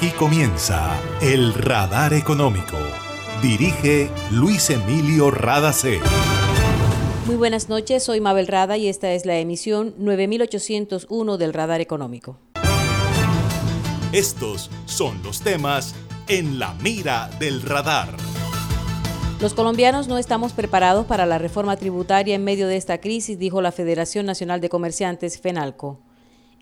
Aquí 0.00 0.12
comienza 0.12 0.98
el 1.20 1.52
Radar 1.52 2.14
Económico. 2.14 2.78
Dirige 3.42 4.08
Luis 4.30 4.70
Emilio 4.70 5.30
Radacé. 5.30 6.00
Muy 7.26 7.36
buenas 7.36 7.68
noches, 7.68 8.02
soy 8.02 8.18
Mabel 8.18 8.46
Rada 8.46 8.78
y 8.78 8.88
esta 8.88 9.12
es 9.12 9.26
la 9.26 9.36
emisión 9.36 9.94
9801 9.98 11.36
del 11.36 11.52
Radar 11.52 11.82
Económico. 11.82 12.38
Estos 14.12 14.70
son 14.86 15.22
los 15.22 15.42
temas 15.42 15.94
en 16.28 16.58
la 16.58 16.72
mira 16.82 17.28
del 17.38 17.60
radar. 17.60 18.08
Los 19.38 19.52
colombianos 19.52 20.08
no 20.08 20.16
estamos 20.16 20.54
preparados 20.54 21.04
para 21.04 21.26
la 21.26 21.36
reforma 21.36 21.76
tributaria 21.76 22.34
en 22.34 22.44
medio 22.44 22.68
de 22.68 22.78
esta 22.78 23.02
crisis, 23.02 23.38
dijo 23.38 23.60
la 23.60 23.70
Federación 23.70 24.24
Nacional 24.24 24.62
de 24.62 24.70
Comerciantes, 24.70 25.38
FENALCO. 25.38 26.09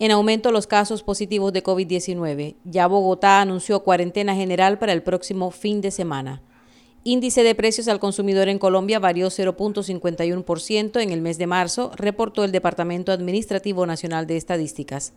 En 0.00 0.12
aumento 0.12 0.52
los 0.52 0.68
casos 0.68 1.02
positivos 1.02 1.52
de 1.52 1.64
COVID-19. 1.64 2.54
Ya 2.64 2.86
Bogotá 2.86 3.40
anunció 3.40 3.82
cuarentena 3.82 4.36
general 4.36 4.78
para 4.78 4.92
el 4.92 5.02
próximo 5.02 5.50
fin 5.50 5.80
de 5.80 5.90
semana. 5.90 6.40
Índice 7.02 7.42
de 7.42 7.56
precios 7.56 7.88
al 7.88 7.98
consumidor 7.98 8.48
en 8.48 8.60
Colombia 8.60 9.00
varió 9.00 9.26
0.51% 9.26 11.02
en 11.02 11.10
el 11.10 11.20
mes 11.20 11.36
de 11.36 11.48
marzo, 11.48 11.90
reportó 11.96 12.44
el 12.44 12.52
Departamento 12.52 13.10
Administrativo 13.10 13.86
Nacional 13.86 14.28
de 14.28 14.36
Estadísticas. 14.36 15.14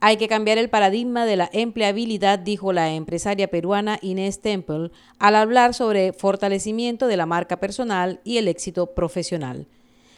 Hay 0.00 0.16
que 0.16 0.28
cambiar 0.28 0.58
el 0.58 0.68
paradigma 0.68 1.24
de 1.24 1.36
la 1.36 1.48
empleabilidad, 1.52 2.40
dijo 2.40 2.72
la 2.72 2.92
empresaria 2.92 3.48
peruana 3.48 3.98
Inés 4.02 4.40
Temple, 4.40 4.90
al 5.18 5.36
hablar 5.36 5.74
sobre 5.74 6.12
fortalecimiento 6.12 7.06
de 7.06 7.16
la 7.16 7.26
marca 7.26 7.58
personal 7.60 8.20
y 8.24 8.38
el 8.38 8.48
éxito 8.48 8.94
profesional. 8.94 9.68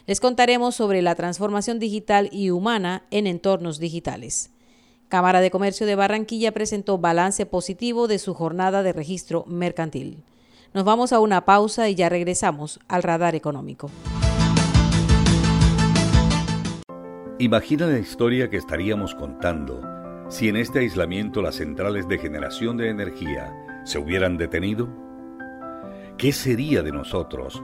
Les 0.05 0.19
contaremos 0.19 0.75
sobre 0.75 1.01
la 1.01 1.15
transformación 1.15 1.79
digital 1.79 2.29
y 2.31 2.49
humana 2.49 3.03
en 3.11 3.27
entornos 3.27 3.79
digitales. 3.79 4.51
Cámara 5.07 5.41
de 5.41 5.51
Comercio 5.51 5.87
de 5.87 5.95
Barranquilla 5.95 6.51
presentó 6.51 6.97
balance 6.97 7.45
positivo 7.45 8.07
de 8.07 8.19
su 8.19 8.33
jornada 8.33 8.83
de 8.83 8.93
registro 8.93 9.43
mercantil. 9.47 10.23
Nos 10.73 10.83
vamos 10.83 11.13
a 11.13 11.19
una 11.19 11.45
pausa 11.45 11.89
y 11.89 11.95
ya 11.95 12.09
regresamos 12.09 12.79
al 12.87 13.03
radar 13.03 13.35
económico. 13.35 13.89
Imagina 17.39 17.87
la 17.87 17.97
historia 17.97 18.49
que 18.49 18.57
estaríamos 18.57 19.15
contando 19.15 19.81
si 20.29 20.47
en 20.47 20.57
este 20.57 20.79
aislamiento 20.79 21.41
las 21.41 21.55
centrales 21.55 22.07
de 22.07 22.19
generación 22.19 22.77
de 22.77 22.89
energía 22.89 23.51
se 23.83 23.97
hubieran 23.97 24.37
detenido. 24.37 24.87
¿Qué 26.17 26.31
sería 26.31 26.83
de 26.83 26.91
nosotros 26.91 27.63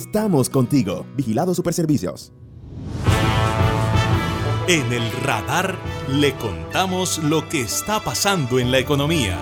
Estamos 0.01 0.49
contigo. 0.49 1.05
Vigilado 1.15 1.53
Superservicios. 1.53 2.33
En 4.67 4.91
el 4.91 5.11
radar 5.23 5.77
le 6.09 6.33
contamos 6.33 7.19
lo 7.19 7.47
que 7.47 7.61
está 7.61 7.99
pasando 7.99 8.57
en 8.57 8.71
la 8.71 8.79
economía. 8.79 9.37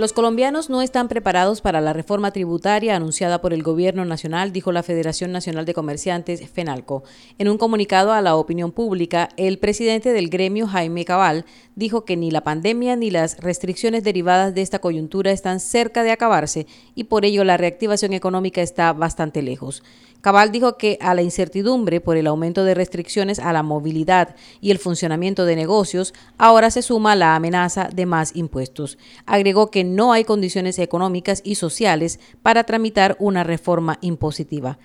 Los 0.00 0.14
colombianos 0.14 0.70
no 0.70 0.80
están 0.80 1.08
preparados 1.08 1.60
para 1.60 1.82
la 1.82 1.92
reforma 1.92 2.30
tributaria 2.30 2.96
anunciada 2.96 3.42
por 3.42 3.52
el 3.52 3.62
Gobierno 3.62 4.06
Nacional, 4.06 4.50
dijo 4.50 4.72
la 4.72 4.82
Federación 4.82 5.30
Nacional 5.30 5.66
de 5.66 5.74
Comerciantes, 5.74 6.40
FENALCO. 6.48 7.02
En 7.36 7.50
un 7.50 7.58
comunicado 7.58 8.10
a 8.14 8.22
la 8.22 8.34
opinión 8.36 8.72
pública, 8.72 9.28
el 9.36 9.58
presidente 9.58 10.14
del 10.14 10.30
gremio, 10.30 10.66
Jaime 10.66 11.04
Cabal, 11.04 11.44
dijo 11.74 12.06
que 12.06 12.16
ni 12.16 12.30
la 12.30 12.42
pandemia 12.42 12.96
ni 12.96 13.10
las 13.10 13.40
restricciones 13.40 14.02
derivadas 14.02 14.54
de 14.54 14.62
esta 14.62 14.78
coyuntura 14.78 15.32
están 15.32 15.60
cerca 15.60 16.02
de 16.02 16.12
acabarse 16.12 16.66
y 16.94 17.04
por 17.04 17.26
ello 17.26 17.44
la 17.44 17.58
reactivación 17.58 18.14
económica 18.14 18.62
está 18.62 18.94
bastante 18.94 19.42
lejos. 19.42 19.82
Cabal 20.20 20.52
dijo 20.52 20.76
que 20.76 20.98
a 21.00 21.14
la 21.14 21.22
incertidumbre 21.22 22.00
por 22.00 22.16
el 22.16 22.26
aumento 22.26 22.64
de 22.64 22.74
restricciones 22.74 23.38
a 23.38 23.52
la 23.52 23.62
movilidad 23.62 24.36
y 24.60 24.70
el 24.70 24.78
funcionamiento 24.78 25.46
de 25.46 25.56
negocios, 25.56 26.12
ahora 26.36 26.70
se 26.70 26.82
suma 26.82 27.16
la 27.16 27.34
amenaza 27.34 27.88
de 27.92 28.06
más 28.06 28.36
impuestos. 28.36 28.98
Agregó 29.24 29.70
que 29.70 29.82
no 29.82 30.12
hay 30.12 30.24
condiciones 30.24 30.78
económicas 30.78 31.40
y 31.44 31.54
sociales 31.54 32.20
para 32.42 32.64
tramitar 32.64 33.16
una 33.18 33.44
reforma 33.44 33.98
impositiva. 34.02 34.78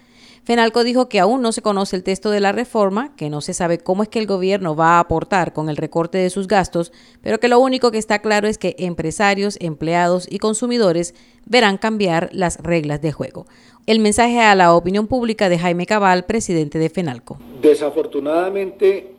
Fenalco 0.46 0.84
dijo 0.84 1.10
que 1.10 1.20
aún 1.20 1.42
no 1.42 1.52
se 1.52 1.64
conoce 1.64 1.96
el 1.96 2.04
texto 2.04 2.30
de 2.30 2.40
la 2.40 2.52
reforma, 2.52 3.16
que 3.16 3.32
no 3.32 3.42
se 3.42 3.56
sabe 3.56 3.80
cómo 3.80 4.04
es 4.04 4.10
que 4.10 4.20
el 4.20 4.28
gobierno 4.28 4.76
va 4.76 4.98
a 4.98 5.00
aportar 5.00 5.54
con 5.54 5.70
el 5.70 5.76
recorte 5.76 6.20
de 6.20 6.30
sus 6.30 6.48
gastos, 6.48 6.92
pero 7.22 7.40
que 7.40 7.48
lo 7.48 7.60
único 7.60 7.90
que 7.90 7.98
está 7.98 8.20
claro 8.20 8.48
es 8.48 8.60
que 8.60 8.76
empresarios, 8.78 9.58
empleados 9.60 10.28
y 10.30 10.38
consumidores 10.38 11.16
verán 11.48 11.80
cambiar 11.80 12.30
las 12.32 12.58
reglas 12.58 13.02
de 13.02 13.12
juego. 13.12 13.48
El 13.88 14.00
mensaje 14.00 14.40
a 14.40 14.56
la 14.56 14.74
opinión 14.74 15.06
pública 15.06 15.48
de 15.48 15.60
Jaime 15.60 15.86
Cabal, 15.86 16.26
presidente 16.26 16.80
de 16.80 16.90
FENALCO. 16.90 17.38
Desafortunadamente, 17.62 19.12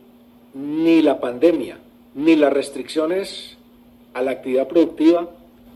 ni 0.53 1.01
la 1.01 1.21
pandemia 1.21 1.79
ni 2.15 2.35
las 2.35 2.51
restricciones 2.51 3.55
a 4.13 4.21
la 4.21 4.31
actividad 4.31 4.67
productiva 4.67 5.29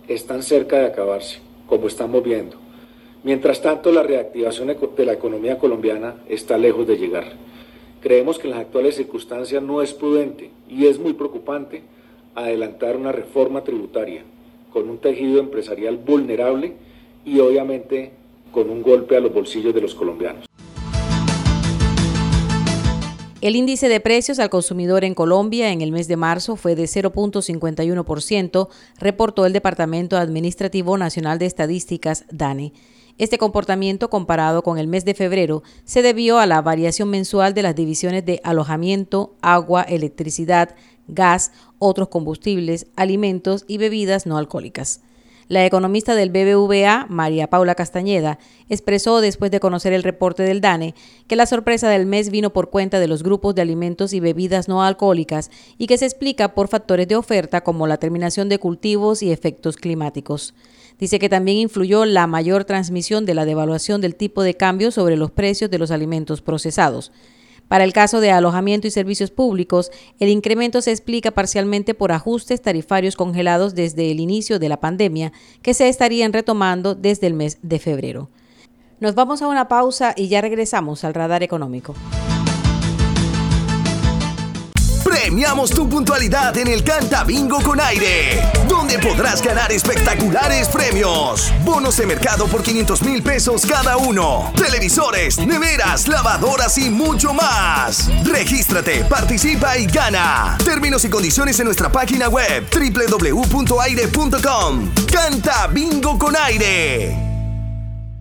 están 0.10 0.44
cerca 0.44 0.78
de 0.78 0.88
acabarse, 0.88 1.40
como 1.68 1.88
estamos 1.88 2.22
viendo. 2.22 2.58
Mientras 3.24 3.62
tanto, 3.62 3.94
la 3.94 4.04
reactivación 4.04 4.68
de 4.68 5.06
la 5.06 5.14
economía 5.14 5.58
colombiana 5.58 6.16
está 6.28 6.58
lejos 6.58 6.86
de 6.86 6.98
llegar. 6.98 7.32
Creemos 8.02 8.40
que 8.40 8.48
en 8.48 8.52
las 8.52 8.60
actuales 8.60 8.96
circunstancias 8.96 9.64
no 9.64 9.82
es 9.82 9.94
prudente 9.94 10.52
y 10.68 10.88
es 10.88 11.00
muy 11.00 11.14
preocupante 11.14 11.84
adelantar 12.36 12.98
una 12.98 13.14
reforma 13.14 13.64
tributaria 13.64 14.24
con 14.74 14.90
un 14.90 14.98
tejido 14.98 15.40
empresarial 15.40 15.96
vulnerable 15.96 16.74
y 17.24 17.40
obviamente 17.40 18.20
con 18.52 18.70
un 18.70 18.82
golpe 18.82 19.18
a 19.18 19.20
los 19.20 19.34
bolsillos 19.34 19.74
de 19.74 19.82
los 19.82 19.96
colombianos. 19.96 20.46
El 23.42 23.56
índice 23.56 23.90
de 23.90 24.00
precios 24.00 24.38
al 24.38 24.52
consumidor 24.52 25.04
en 25.04 25.16
Colombia 25.16 25.72
en 25.72 25.82
el 25.82 25.92
mes 25.92 26.08
de 26.08 26.16
marzo 26.16 26.56
fue 26.56 26.76
de 26.76 26.84
0.51%, 26.84 28.68
reportó 29.00 29.48
el 29.48 29.54
Departamento 29.54 30.16
Administrativo 30.16 30.96
Nacional 30.96 31.40
de 31.40 31.48
Estadísticas, 31.48 32.26
DANE. 32.30 32.74
Este 33.18 33.40
comportamiento 33.40 34.12
comparado 34.12 34.62
con 34.62 34.78
el 34.78 34.88
mes 34.88 35.06
de 35.06 35.16
febrero 35.16 35.64
se 35.86 36.04
debió 36.04 36.38
a 36.38 36.46
la 36.46 36.62
variación 36.62 37.10
mensual 37.10 37.56
de 37.56 37.64
las 37.64 37.76
divisiones 37.76 38.24
de 38.26 38.42
alojamiento, 38.44 39.36
agua, 39.42 39.82
electricidad, 39.82 40.76
gas, 41.08 41.52
otros 41.80 42.10
combustibles, 42.10 42.88
alimentos 42.96 43.66
y 43.68 43.80
bebidas 43.80 44.28
no 44.28 44.38
alcohólicas. 44.38 45.02
La 45.52 45.66
economista 45.66 46.16
del 46.16 46.30
BBVA, 46.30 47.08
María 47.10 47.50
Paula 47.50 47.76
Castañeda, 47.76 48.40
expresó 48.70 49.20
después 49.20 49.52
de 49.52 49.60
conocer 49.60 49.92
el 49.92 50.02
reporte 50.02 50.44
del 50.44 50.62
DANE 50.62 50.96
que 51.28 51.36
la 51.36 51.46
sorpresa 51.46 51.90
del 51.90 52.06
mes 52.06 52.30
vino 52.30 52.54
por 52.54 52.70
cuenta 52.70 53.02
de 53.02 53.10
los 53.10 53.22
grupos 53.22 53.54
de 53.54 53.62
alimentos 53.62 54.14
y 54.14 54.22
bebidas 54.22 54.70
no 54.70 54.82
alcohólicas 54.82 55.52
y 55.78 55.88
que 55.88 55.98
se 55.98 56.06
explica 56.06 56.56
por 56.56 56.70
factores 56.70 57.10
de 57.10 57.18
oferta 57.18 57.66
como 57.66 57.86
la 57.86 57.98
terminación 57.98 58.48
de 58.48 58.60
cultivos 58.60 59.22
y 59.22 59.34
efectos 59.34 59.76
climáticos. 59.76 60.54
Dice 60.98 61.20
que 61.20 61.28
también 61.28 61.58
influyó 61.58 62.06
la 62.06 62.28
mayor 62.28 62.64
transmisión 62.64 63.26
de 63.26 63.34
la 63.34 63.44
devaluación 63.44 64.00
del 64.00 64.16
tipo 64.16 64.44
de 64.44 64.54
cambio 64.54 64.90
sobre 64.90 65.18
los 65.18 65.32
precios 65.32 65.70
de 65.70 65.80
los 65.80 65.92
alimentos 65.92 66.42
procesados. 66.42 67.12
Para 67.72 67.86
el 67.86 67.94
caso 67.94 68.20
de 68.20 68.32
alojamiento 68.32 68.86
y 68.88 68.92
servicios 68.92 69.32
públicos, 69.32 69.92
el 70.20 70.28
incremento 70.28 70.82
se 70.82 70.92
explica 70.92 71.32
parcialmente 71.32 71.94
por 71.94 72.12
ajustes 72.12 72.62
tarifarios 72.62 73.16
congelados 73.16 73.76
desde 73.76 74.12
el 74.12 74.20
inicio 74.20 74.60
de 74.60 74.68
la 74.68 74.82
pandemia, 74.82 75.32
que 75.62 75.74
se 75.74 75.88
estarían 75.88 76.34
retomando 76.34 76.96
desde 76.96 77.28
el 77.28 77.34
mes 77.34 77.60
de 77.62 77.80
febrero. 77.80 78.30
Nos 79.00 79.16
vamos 79.16 79.42
a 79.42 79.48
una 79.48 79.70
pausa 79.70 80.14
y 80.18 80.28
ya 80.28 80.42
regresamos 80.42 81.06
al 81.06 81.14
radar 81.14 81.44
económico. 81.44 81.96
Premiamos 85.32 85.70
tu 85.70 85.88
puntualidad 85.88 86.58
en 86.58 86.68
el 86.68 86.84
Canta 86.84 87.24
Bingo 87.24 87.62
con 87.62 87.80
aire, 87.80 88.42
donde 88.68 89.00
podrás 89.00 89.42
ganar 89.42 89.72
espectaculares 89.72 90.68
premios. 90.68 91.54
Bonos 91.64 91.96
de 91.96 92.06
mercado 92.06 92.48
por 92.48 92.62
500 92.62 93.02
mil 93.04 93.24
pesos 93.24 93.66
cada 93.66 93.96
uno. 93.96 94.52
Televisores, 94.58 95.38
neveras, 95.38 96.10
lavadoras 96.10 96.78
y 96.78 96.90
mucho 96.90 97.34
más. 97.34 98.10
Regístrate, 98.26 99.06
participa 99.06 99.78
y 99.78 99.86
gana. 99.86 100.58
Términos 100.66 101.06
y 101.06 101.10
condiciones 101.10 101.58
en 101.62 101.66
nuestra 101.68 101.90
página 101.90 102.28
web 102.28 102.68
www.aire.com. 102.70 103.62
Canta 105.10 105.68
Bingo 105.68 106.20
con 106.20 106.36
aire. 106.36 107.16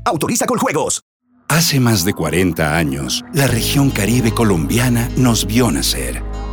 Autoriza 0.04 0.46
con 0.46 0.58
juegos. 0.58 1.02
Hace 1.48 1.80
más 1.80 2.04
de 2.04 2.14
40 2.14 2.76
años, 2.76 3.24
la 3.34 3.48
región 3.48 3.90
caribe 3.90 4.30
colombiana 4.30 5.10
nos 5.16 5.44
vio 5.46 5.72
nacer. 5.72 6.29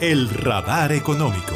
el 0.00 0.28
radar 0.28 0.92
económico. 0.92 1.54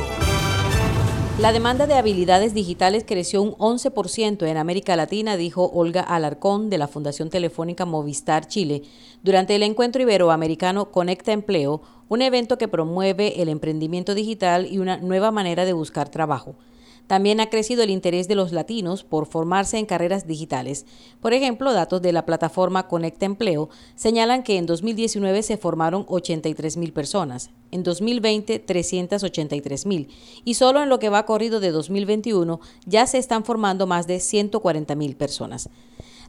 La 1.39 1.53
demanda 1.53 1.87
de 1.87 1.95
habilidades 1.95 2.55
digitales 2.55 3.05
creció 3.07 3.43
un 3.43 3.53
11% 3.53 4.47
en 4.47 4.57
América 4.57 4.97
Latina, 4.97 5.37
dijo 5.37 5.71
Olga 5.73 6.01
Alarcón 6.01 6.71
de 6.71 6.79
la 6.79 6.89
Fundación 6.89 7.29
Telefónica 7.29 7.85
Movistar 7.85 8.47
Chile 8.47 8.83
durante 9.23 9.57
el 9.57 9.63
encuentro 9.63 10.03
iberoamericano 10.03 10.91
Conecta 10.91 11.33
Empleo, 11.33 11.83
un 12.09 12.23
evento 12.23 12.57
que 12.57 12.69
promueve 12.69 13.43
el 13.43 13.49
emprendimiento 13.49 14.15
digital 14.15 14.67
y 14.71 14.79
una 14.79 14.97
nueva 14.97 15.31
manera 15.31 15.65
de 15.65 15.73
buscar 15.75 16.09
trabajo. 16.09 16.57
También 17.11 17.41
ha 17.41 17.51
crecido 17.51 17.83
el 17.83 17.91
interés 17.91 18.29
de 18.29 18.37
los 18.37 18.53
latinos 18.53 19.03
por 19.03 19.27
formarse 19.27 19.79
en 19.79 19.85
carreras 19.85 20.29
digitales. 20.29 20.87
Por 21.21 21.33
ejemplo, 21.33 21.73
datos 21.73 22.01
de 22.01 22.13
la 22.13 22.25
plataforma 22.25 22.87
Conecta 22.87 23.27
Empleo 23.27 23.69
señalan 23.97 24.45
que 24.45 24.59
en 24.59 24.67
2019 24.67 25.43
se 25.43 25.57
formaron 25.57 26.05
83 26.07 26.77
mil 26.77 26.93
personas, 26.93 27.51
en 27.73 27.83
2020 27.83 28.61
383 28.61 29.87
mil 29.87 30.07
y 30.45 30.55
solo 30.55 30.85
en 30.85 30.89
lo 30.89 31.01
que 31.01 31.09
va 31.09 31.27
corrido 31.27 31.59
de 31.59 31.73
2021 31.73 32.61
ya 32.87 33.09
se 33.09 33.19
están 33.19 33.45
formando 33.45 33.89
más 33.89 34.07
de 34.07 34.21
140 34.21 34.95
mil 34.95 35.17
personas. 35.17 35.69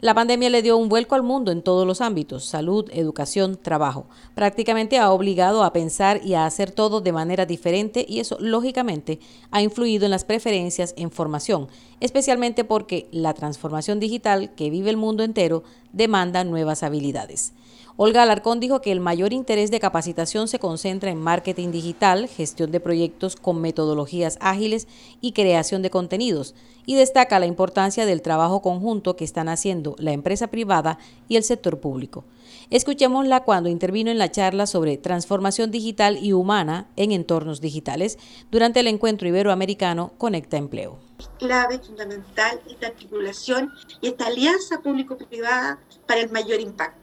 La 0.02 0.16
pandemia 0.16 0.50
le 0.50 0.64
dio 0.64 0.78
un 0.78 0.90
vuelco 0.90 1.14
al 1.14 1.22
mundo 1.22 1.52
en 1.52 1.62
todos 1.62 1.86
los 1.86 2.02
ámbitos, 2.02 2.44
salud, 2.46 2.90
educación, 2.92 3.56
trabajo. 3.62 4.08
Prácticamente 4.34 4.98
ha 4.98 5.12
obligado 5.12 5.64
a 5.64 5.74
pensar 5.74 6.22
y 6.26 6.34
a 6.34 6.48
hacer 6.48 6.72
todo 6.72 7.02
de 7.02 7.12
manera 7.12 7.46
diferente 7.46 8.04
y 8.10 8.20
eso, 8.20 8.36
lógicamente, 8.40 9.20
ha 9.52 9.62
influido 9.62 10.06
en 10.06 10.12
las 10.12 10.26
preferencias 10.26 10.96
en 10.98 11.12
formación, 11.12 11.68
especialmente 12.00 12.64
porque 12.64 13.10
la 13.12 13.36
transformación 13.36 14.00
digital 14.00 14.56
que 14.56 14.72
vive 14.72 14.90
el 14.90 14.98
mundo 14.98 15.24
entero 15.24 15.62
demanda 15.94 16.44
nuevas 16.46 16.82
habilidades. 16.82 17.54
Olga 17.98 18.24
Alarcón 18.24 18.60
dijo 18.62 18.82
que 18.82 18.92
el 18.92 19.02
mayor 19.02 19.34
interés 19.34 19.70
de 19.70 19.82
capacitación 19.82 20.48
se 20.48 20.60
concentra 20.60 21.12
en 21.12 21.20
marketing 21.20 21.72
digital, 21.72 22.28
gestión 22.30 22.72
de 22.72 22.80
proyectos 22.80 23.36
con 23.36 23.60
metodologías 23.60 24.38
ágiles 24.40 24.88
y 25.20 25.34
creación 25.34 25.82
de 25.82 25.90
contenidos, 25.90 26.56
y 26.86 26.96
destaca 26.96 27.40
la 27.40 27.46
importancia 27.46 28.06
del 28.06 28.22
trabajo 28.22 28.62
conjunto 28.62 29.16
que 29.16 29.26
están 29.26 29.50
haciendo 29.50 29.96
la 30.00 30.14
empresa 30.14 30.48
privada 30.48 31.00
y 31.28 31.36
el 31.36 31.44
sector 31.44 31.80
público. 31.80 32.24
Escuchémosla 32.70 33.44
cuando 33.44 33.70
intervino 33.70 34.10
en 34.10 34.18
la 34.18 34.32
charla 34.32 34.66
sobre 34.66 34.98
transformación 34.98 35.70
digital 35.70 36.18
y 36.18 36.34
humana 36.34 36.88
en 36.96 37.12
entornos 37.12 37.60
digitales 37.60 38.18
durante 38.52 38.80
el 38.80 38.88
encuentro 38.88 39.28
iberoamericano 39.28 40.14
Conecta 40.18 40.58
Empleo. 40.58 40.98
Clave, 41.38 41.78
fundamental, 41.80 42.60
esta 42.70 42.88
articulación 42.88 43.72
y 44.00 44.08
esta 44.08 44.28
alianza 44.28 44.82
público-privada 44.82 45.80
para 46.08 46.22
el 46.22 46.32
mayor 46.32 46.60
impacto 46.62 47.01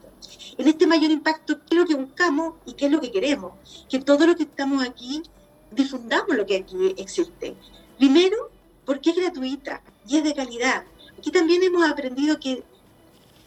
en 0.56 0.68
este 0.68 0.86
mayor 0.86 1.10
impacto, 1.10 1.58
¿qué 1.60 1.76
es 1.76 1.78
lo 1.78 1.86
que 1.86 1.94
buscamos 1.94 2.54
y 2.66 2.74
qué 2.74 2.86
es 2.86 2.92
lo 2.92 3.00
que 3.00 3.10
queremos? 3.10 3.52
Que 3.88 4.00
todos 4.00 4.26
los 4.26 4.36
que 4.36 4.44
estamos 4.44 4.86
aquí 4.86 5.22
difundamos 5.70 6.36
lo 6.36 6.46
que 6.46 6.56
aquí 6.56 6.94
existe. 6.96 7.56
Primero, 7.96 8.50
porque 8.84 9.10
es 9.10 9.16
gratuita 9.16 9.82
y 10.06 10.16
es 10.16 10.24
de 10.24 10.34
calidad. 10.34 10.84
Aquí 11.18 11.30
también 11.30 11.62
hemos 11.62 11.88
aprendido 11.88 12.38
que 12.40 12.62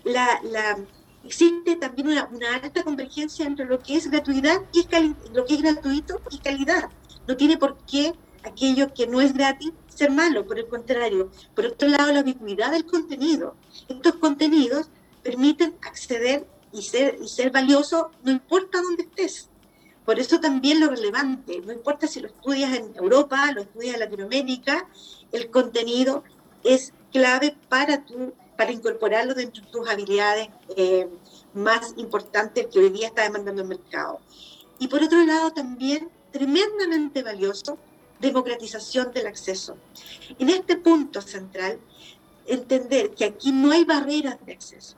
la, 0.04 0.78
existe 1.24 1.76
también 1.76 2.10
una, 2.10 2.30
alta 2.62 2.84
convergencia 2.84 3.46
entre 3.46 3.66
lo 3.66 3.80
que 3.80 3.96
es 3.96 4.10
gratuidad 4.10 4.62
y 4.74 4.86
lo 5.34 5.46
que 5.46 5.56
es 5.56 5.62
gratuito 5.62 6.22
y 6.30 6.38
calidad. 6.40 6.90
No 7.28 7.38
tiene 7.38 7.58
por 7.58 7.78
qué 7.86 8.14
aquello 8.44 8.94
que 8.94 9.08
no 9.08 9.22
es 9.22 9.34
gratis 9.34 9.72
ser 9.88 10.12
malo, 10.12 10.46
por 10.46 10.58
el 10.58 10.68
contrario. 10.68 11.30
Por 11.56 11.66
otro 11.66 11.88
lado, 11.88 12.12
la 12.12 12.22
ubicuidad 12.22 12.72
del 12.72 12.86
contenido. 12.86 13.56
Estos 13.88 14.16
contenidos 14.16 14.90
permiten 15.24 15.76
acceder 15.82 16.48
y 16.74 16.82
ser, 16.82 17.18
y 17.22 17.28
ser 17.28 17.52
valioso 17.52 18.12
no 18.24 18.32
importa 18.32 18.82
dónde 18.82 19.04
estés. 19.04 19.50
Por 20.06 20.20
eso 20.20 20.40
también 20.40 20.80
lo 20.80 20.90
relevante, 20.90 21.62
no 21.62 21.72
importa 21.72 22.08
si 22.08 22.20
lo 22.20 22.28
estudias 22.28 22.76
en 22.76 22.96
Europa, 22.96 23.52
lo 23.52 23.62
estudias 23.62 23.94
en 23.94 24.00
Latinoamérica, 24.00 24.90
el 25.32 25.50
contenido 25.52 26.24
es 26.64 26.94
clave 27.12 27.56
para, 27.70 28.04
tu, 28.04 28.34
para 28.58 28.72
incorporarlo 28.72 29.34
dentro 29.36 29.64
de 29.64 29.72
tus 29.72 29.88
habilidades 29.88 30.50
eh, 30.76 31.08
más 31.54 31.94
importantes 31.98 32.68
que 32.68 32.80
hoy 32.80 32.90
día 32.90 33.08
está 33.08 33.24
demandando 33.24 33.62
el 33.62 33.68
mercado. 33.68 34.20
Y 34.80 34.88
por 34.88 35.04
otro 35.04 35.24
lado 35.24 35.52
también 35.52 36.10
tremendamente 36.32 37.22
valioso, 37.22 37.78
democratización 38.20 39.12
del 39.12 39.28
acceso. 39.28 39.78
En 40.40 40.50
este 40.50 40.78
punto 40.78 41.22
central, 41.22 41.80
entender 42.46 43.12
que 43.12 43.26
aquí 43.26 43.52
no 43.52 43.72
hay 43.72 43.84
barreras 43.84 44.38
de 44.46 44.54
acceso. 44.54 44.96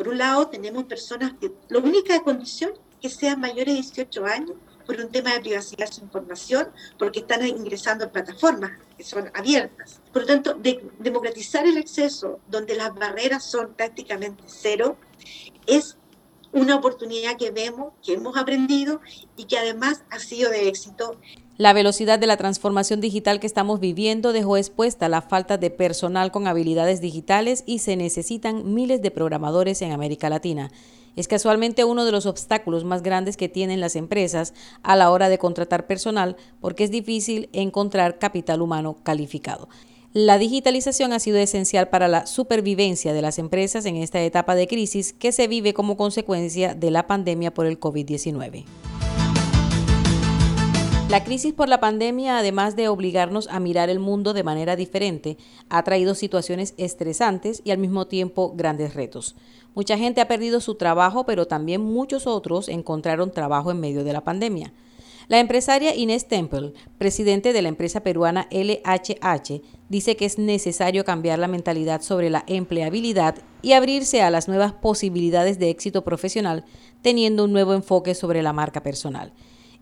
Por 0.00 0.08
un 0.08 0.16
lado, 0.16 0.48
tenemos 0.48 0.84
personas 0.84 1.34
que 1.38 1.52
la 1.68 1.78
única 1.78 2.18
condición 2.22 2.72
que 3.02 3.10
sean 3.10 3.38
mayores 3.38 3.66
de 3.66 3.82
18 3.82 4.24
años 4.24 4.52
por 4.86 4.98
un 4.98 5.10
tema 5.10 5.34
de 5.34 5.40
privacidad 5.40 5.88
de 5.88 5.92
su 5.92 6.00
información, 6.00 6.70
porque 6.98 7.20
están 7.20 7.46
ingresando 7.46 8.06
a 8.06 8.08
plataformas 8.10 8.70
que 8.96 9.04
son 9.04 9.30
abiertas. 9.34 10.00
Por 10.10 10.22
lo 10.22 10.28
tanto, 10.28 10.58
democratizar 10.98 11.66
el 11.66 11.76
acceso 11.76 12.40
donde 12.48 12.76
las 12.76 12.94
barreras 12.94 13.44
son 13.44 13.74
prácticamente 13.74 14.42
cero 14.46 14.96
es 15.66 15.98
una 16.50 16.76
oportunidad 16.76 17.36
que 17.36 17.50
vemos, 17.50 17.92
que 18.02 18.14
hemos 18.14 18.38
aprendido 18.38 19.02
y 19.36 19.44
que 19.44 19.58
además 19.58 20.04
ha 20.08 20.18
sido 20.18 20.50
de 20.50 20.66
éxito 20.66 21.20
la 21.60 21.74
velocidad 21.74 22.18
de 22.18 22.26
la 22.26 22.38
transformación 22.38 23.02
digital 23.02 23.38
que 23.38 23.46
estamos 23.46 23.80
viviendo 23.80 24.32
dejó 24.32 24.56
expuesta 24.56 25.10
la 25.10 25.20
falta 25.20 25.58
de 25.58 25.68
personal 25.68 26.32
con 26.32 26.46
habilidades 26.46 27.02
digitales 27.02 27.64
y 27.66 27.80
se 27.80 27.96
necesitan 27.96 28.72
miles 28.72 29.02
de 29.02 29.10
programadores 29.10 29.82
en 29.82 29.92
América 29.92 30.30
Latina. 30.30 30.70
Es 31.16 31.28
casualmente 31.28 31.84
uno 31.84 32.06
de 32.06 32.12
los 32.12 32.24
obstáculos 32.24 32.84
más 32.84 33.02
grandes 33.02 33.36
que 33.36 33.50
tienen 33.50 33.78
las 33.78 33.94
empresas 33.94 34.54
a 34.82 34.96
la 34.96 35.10
hora 35.10 35.28
de 35.28 35.36
contratar 35.36 35.86
personal 35.86 36.38
porque 36.62 36.84
es 36.84 36.90
difícil 36.90 37.50
encontrar 37.52 38.18
capital 38.18 38.62
humano 38.62 38.96
calificado. 39.02 39.68
La 40.14 40.38
digitalización 40.38 41.12
ha 41.12 41.18
sido 41.18 41.36
esencial 41.36 41.90
para 41.90 42.08
la 42.08 42.24
supervivencia 42.24 43.12
de 43.12 43.20
las 43.20 43.38
empresas 43.38 43.84
en 43.84 43.96
esta 43.96 44.22
etapa 44.22 44.54
de 44.54 44.66
crisis 44.66 45.12
que 45.12 45.30
se 45.30 45.46
vive 45.46 45.74
como 45.74 45.98
consecuencia 45.98 46.72
de 46.72 46.90
la 46.90 47.06
pandemia 47.06 47.52
por 47.52 47.66
el 47.66 47.78
COVID-19. 47.78 48.64
La 51.10 51.24
crisis 51.24 51.52
por 51.52 51.68
la 51.68 51.80
pandemia, 51.80 52.38
además 52.38 52.76
de 52.76 52.86
obligarnos 52.86 53.48
a 53.48 53.58
mirar 53.58 53.90
el 53.90 53.98
mundo 53.98 54.32
de 54.32 54.44
manera 54.44 54.76
diferente, 54.76 55.38
ha 55.68 55.82
traído 55.82 56.14
situaciones 56.14 56.72
estresantes 56.76 57.62
y 57.64 57.72
al 57.72 57.78
mismo 57.78 58.06
tiempo 58.06 58.52
grandes 58.54 58.94
retos. 58.94 59.34
Mucha 59.74 59.98
gente 59.98 60.20
ha 60.20 60.28
perdido 60.28 60.60
su 60.60 60.76
trabajo, 60.76 61.26
pero 61.26 61.48
también 61.48 61.80
muchos 61.80 62.28
otros 62.28 62.68
encontraron 62.68 63.32
trabajo 63.32 63.72
en 63.72 63.80
medio 63.80 64.04
de 64.04 64.12
la 64.12 64.20
pandemia. 64.20 64.72
La 65.26 65.40
empresaria 65.40 65.96
Inés 65.96 66.28
Temple, 66.28 66.74
presidente 66.96 67.52
de 67.52 67.62
la 67.62 67.70
empresa 67.70 68.04
peruana 68.04 68.46
LHH, 68.52 69.62
dice 69.88 70.16
que 70.16 70.26
es 70.26 70.38
necesario 70.38 71.04
cambiar 71.04 71.40
la 71.40 71.48
mentalidad 71.48 72.02
sobre 72.02 72.30
la 72.30 72.44
empleabilidad 72.46 73.34
y 73.62 73.72
abrirse 73.72 74.22
a 74.22 74.30
las 74.30 74.46
nuevas 74.46 74.74
posibilidades 74.74 75.58
de 75.58 75.70
éxito 75.70 76.04
profesional, 76.04 76.64
teniendo 77.02 77.46
un 77.46 77.52
nuevo 77.52 77.74
enfoque 77.74 78.14
sobre 78.14 78.44
la 78.44 78.52
marca 78.52 78.84
personal. 78.84 79.32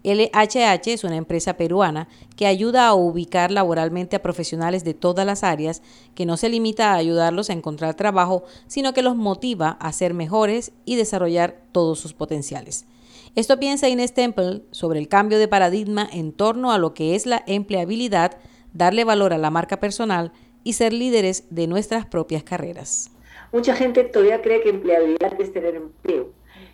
LHH 0.05 0.93
es 0.93 1.05
una 1.05 1.17
empresa 1.17 1.57
peruana 1.57 2.09
que 2.37 2.47
ayuda 2.47 2.87
a 2.87 2.95
ubicar 2.95 3.51
laboralmente 3.51 4.17
a 4.17 4.23
profesionales 4.23 4.85
de 4.85 4.95
todas 4.95 5.27
las 5.27 5.43
áreas, 5.43 5.83
que 6.15 6.25
no 6.25 6.37
se 6.37 6.49
limita 6.49 6.93
a 6.93 6.97
ayudarlos 6.97 7.51
a 7.51 7.53
encontrar 7.53 7.95
trabajo, 7.95 8.45
sino 8.69 8.95
que 8.95 9.03
los 9.03 9.17
motiva 9.17 9.71
a 9.81 9.93
ser 9.93 10.15
mejores 10.15 10.73
y 10.85 10.97
desarrollar 10.97 11.61
todos 11.73 11.99
sus 11.99 12.15
potenciales. 12.15 12.87
Esto 13.35 13.59
piensa 13.59 13.89
Inés 13.89 14.15
Temple 14.15 14.63
sobre 14.71 14.99
el 14.99 15.09
cambio 15.09 15.39
de 15.39 15.49
paradigma 15.49 16.09
en 16.13 16.33
torno 16.33 16.73
a 16.73 16.79
lo 16.79 16.95
que 16.95 17.15
es 17.15 17.27
la 17.27 17.43
empleabilidad, 17.47 18.39
darle 18.73 19.05
valor 19.05 19.33
a 19.33 19.39
la 19.39 19.51
marca 19.51 19.81
personal 19.81 20.33
y 20.65 20.75
ser 20.75 20.93
líderes 20.93 21.45
de 21.51 21.67
nuestras 21.67 22.07
propias 22.07 22.43
carreras. 22.43 23.11
Mucha 23.53 23.75
gente 23.75 24.05
todavía 24.05 24.43
cree 24.43 24.61
que 24.61 24.69
empleabilidad 24.69 25.41
es 25.41 25.53
tener 25.53 25.75
empleo 25.75 26.33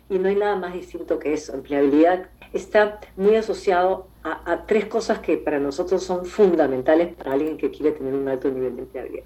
y 0.09 0.19
no 0.19 0.27
hay 0.29 0.35
nada 0.35 0.55
más 0.55 0.73
distinto 0.73 1.19
que 1.19 1.33
eso. 1.33 1.53
Empleabilidad 1.53 2.29
está 2.57 2.99
muy 3.15 3.35
asociado 3.35 4.07
a, 4.23 4.65
tres 4.65 4.85
cosas 4.85 5.19
que 5.19 5.37
para 5.37 5.59
nosotros 5.59 6.03
son 6.03 6.25
fundamentales 6.25 7.13
para 7.13 7.33
alguien 7.33 7.57
que 7.57 7.69
quiere 7.69 7.91
tener 7.91 8.13
un 8.13 8.27
alto 8.27 8.49
nivel 8.49 8.75
de 8.75 8.81
empleabilidad, 8.83 9.25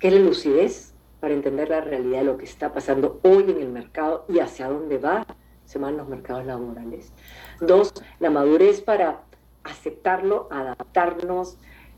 que 0.00 0.08
es 0.08 0.14
la 0.14 0.20
lucidez 0.20 0.94
para 1.20 1.34
entender 1.34 1.68
la 1.68 1.80
realidad 1.80 2.18
de 2.18 2.24
lo 2.24 2.36
que 2.36 2.44
está 2.44 2.72
pasando 2.72 3.20
hoy 3.22 3.44
en 3.48 3.60
el 3.60 3.68
mercado 3.68 4.24
y 4.28 4.40
hacia 4.40 4.68
dónde 4.68 4.98
va 4.98 5.24
se 5.64 5.78
van 5.78 5.96
los 5.96 6.08
mercados 6.08 6.44
laborales. 6.44 7.12
Dos, 7.60 7.94
la 8.20 8.30
madurez 8.30 8.80
para 8.80 9.22
aceptarlo, 9.62 10.48
adaptarnos, 10.50 11.56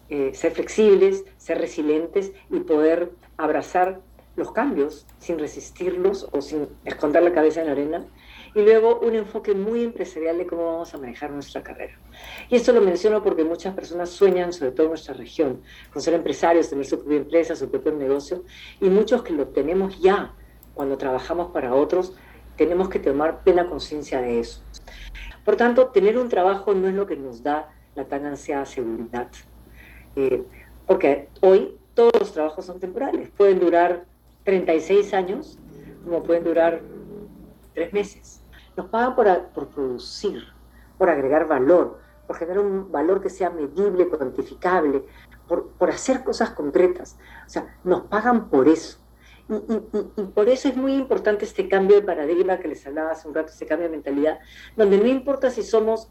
eh, 0.09 0.33
ser 0.35 0.53
flexibles, 0.53 1.25
ser 1.37 1.59
resilientes 1.59 2.33
y 2.51 2.61
poder 2.61 3.11
abrazar 3.37 4.01
los 4.37 4.53
cambios 4.53 5.07
sin 5.19 5.39
resistirlos 5.39 6.29
o 6.33 6.43
sin 6.43 6.69
esconder 6.85 7.23
la 7.23 7.33
cabeza 7.33 7.61
en 7.61 7.67
la 7.67 7.73
arena. 7.73 8.07
Y 8.57 8.63
luego 8.63 9.01
un 9.01 9.15
enfoque 9.15 9.53
muy 9.55 9.85
empresarial 9.85 10.39
de 10.39 10.47
cómo 10.47 10.65
vamos 10.65 10.95
a 10.95 10.97
manejar 10.97 11.31
nuestra 11.31 11.63
carrera. 11.63 11.93
Y 12.49 12.57
esto 12.57 12.73
lo 12.73 12.81
menciono 12.81 13.23
porque 13.23 13.45
muchas 13.45 13.75
personas 13.75 14.09
sueñan, 14.09 14.51
sobre 14.55 14.71
todo 14.71 14.87
en 14.87 14.93
nuestra 14.93 15.13
región, 15.13 15.61
con 15.93 16.01
ser 16.01 16.15
empresarios, 16.15 16.71
tener 16.71 16.87
su 16.87 16.99
propia 16.99 17.19
empresa, 17.19 17.55
su 17.55 17.71
propio 17.71 17.93
negocio, 17.93 18.45
y 18.81 18.89
muchos 18.89 19.23
que 19.23 19.35
lo 19.35 19.49
tenemos 19.49 20.01
ya 20.01 20.35
cuando 20.73 20.97
trabajamos 20.97 21.53
para 21.53 21.75
otros, 21.75 22.15
tenemos 22.57 22.89
que 22.89 22.99
tomar 22.99 23.45
plena 23.45 23.67
conciencia 23.67 24.23
de 24.23 24.41
eso. 24.41 24.63
Por 25.45 25.57
tanto, 25.57 25.89
tener 25.89 26.17
un 26.17 26.31
trabajo 26.31 26.73
no 26.73 26.89
es 26.89 26.95
lo 26.95 27.07
que 27.07 27.17
nos 27.17 27.43
da 27.43 27.69
la 27.95 28.07
tan 28.07 28.25
ansiada 28.25 28.65
seguridad. 28.65 29.29
Eh, 30.17 30.43
porque 30.87 31.29
hoy 31.43 31.77
todos 31.93 32.13
los 32.19 32.33
trabajos 32.33 32.65
son 32.65 32.81
temporales. 32.81 33.29
Pueden 33.37 33.61
durar 33.61 34.07
36 34.45 35.13
años, 35.13 35.59
como 36.05 36.23
pueden 36.23 36.45
durar 36.45 36.81
tres 37.75 37.93
meses. 37.93 38.41
Nos 38.77 38.87
pagan 38.87 39.15
por, 39.15 39.69
producir, 39.69 40.43
por 40.99 41.09
agregar 41.09 41.47
valor, 41.47 41.99
por 42.27 42.37
generar 42.37 42.61
un 42.61 42.91
valor 42.91 43.23
que 43.23 43.31
sea 43.31 43.51
medible, 43.51 44.09
cuantificable, 44.09 45.05
por, 45.47 45.91
hacer 45.91 46.23
cosas 46.25 46.51
concretas. 46.51 47.17
O 47.47 47.49
sea, 47.49 47.79
nos 47.85 48.03
pagan 48.03 48.49
por 48.51 48.69
eso. 48.69 48.99
Y, 49.49 49.55
y, 49.55 50.13
y, 50.17 50.23
por 50.25 50.49
eso 50.49 50.69
es 50.69 50.77
muy 50.77 50.95
importante 50.95 51.45
este 51.45 51.69
cambio 51.69 51.97
de 51.97 52.03
paradigma 52.03 52.59
que 52.59 52.69
les 52.69 52.85
hablaba 52.87 53.13
hace 53.13 53.29
un 53.29 53.35
rato, 53.35 53.53
este 53.53 53.65
cambio 53.65 53.89
de 53.89 53.93
mentalidad, 53.93 54.41
donde 54.77 54.99
no 54.99 55.07
importa 55.07 55.51
si 55.51 55.63
somos, 55.63 56.11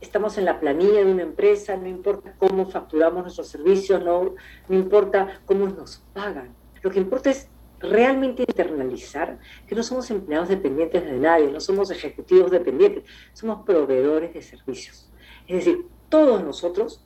estamos 0.00 0.38
en 0.38 0.46
la 0.46 0.58
planilla 0.58 1.04
de 1.04 1.12
una 1.12 1.22
empresa, 1.22 1.76
no 1.76 1.86
importa 1.86 2.34
cómo 2.38 2.66
facturamos 2.70 3.22
nuestros 3.22 3.48
servicios, 3.48 4.02
no, 4.02 4.34
no 4.68 4.74
importa 4.74 5.40
cómo 5.44 5.66
nos 5.66 6.02
pagan. 6.14 6.54
Lo 6.82 6.90
que 6.90 6.98
importa 6.98 7.30
es 7.30 7.50
realmente 7.88 8.44
internalizar 8.46 9.38
que 9.66 9.74
no 9.74 9.82
somos 9.82 10.10
empleados 10.10 10.48
dependientes 10.48 11.04
de 11.04 11.18
nadie, 11.18 11.50
no 11.50 11.60
somos 11.60 11.90
ejecutivos 11.90 12.50
dependientes, 12.50 13.04
somos 13.32 13.64
proveedores 13.64 14.34
de 14.34 14.42
servicios. 14.42 15.10
Es 15.46 15.64
decir, 15.64 15.86
todos 16.08 16.42
nosotros 16.42 17.04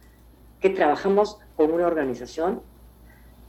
que 0.60 0.70
trabajamos 0.70 1.38
con 1.56 1.72
una 1.72 1.86
organización, 1.86 2.62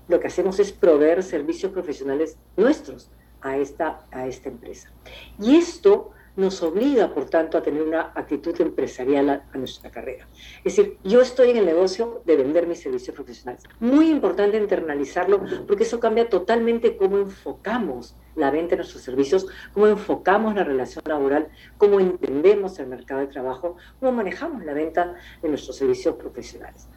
lo 0.08 0.20
que 0.20 0.28
hacemos 0.28 0.60
es 0.60 0.72
proveer 0.72 1.24
servicios 1.24 1.72
profesionales 1.72 2.38
nuestros 2.58 3.10
a 3.42 3.58
esta, 3.58 4.06
a 4.12 4.28
esta 4.28 4.50
empresa. 4.50 4.92
Y 5.40 5.56
esto 5.56 6.12
nos 6.36 6.62
obliga, 6.64 7.14
por 7.14 7.30
tanto, 7.30 7.58
a 7.58 7.62
tener 7.62 7.82
una 7.82 8.12
actitud 8.16 8.60
empresarial 8.62 9.30
a, 9.30 9.58
nuestra 9.58 9.92
carrera. 9.92 10.28
Es 10.64 10.76
decir, 10.76 10.98
yo 11.04 11.22
estoy 11.22 11.52
en 11.52 11.58
el 11.58 11.66
negocio 11.66 12.22
de 12.26 12.36
vender 12.36 12.68
mis 12.68 12.82
servicios 12.82 13.16
profesionales. 13.16 13.64
Muy 13.80 14.10
importante 14.10 14.58
internalizarlo 14.58 15.42
porque 15.68 15.84
eso 15.84 16.00
cambia 16.00 16.30
totalmente 16.30 16.98
cómo 16.98 17.18
enfocamos 17.18 18.16
la 18.36 18.50
venta 18.50 18.72
de 18.72 18.78
nuestros 18.78 19.04
servicios, 19.04 19.48
cómo 19.74 19.88
enfocamos 19.88 20.56
la 20.56 20.64
relación 20.64 21.04
laboral, 21.06 21.50
cómo 21.78 22.00
entendemos 22.00 22.80
el 22.80 22.88
mercado 22.88 23.22
de 23.22 23.28
trabajo, 23.28 23.76
cómo 24.00 24.12
manejamos 24.14 24.64
la 24.64 24.74
venta 24.74 25.16
de 25.42 25.50
nuestros 25.50 25.76
servicios 25.76 26.16
profesionales. 26.16 26.88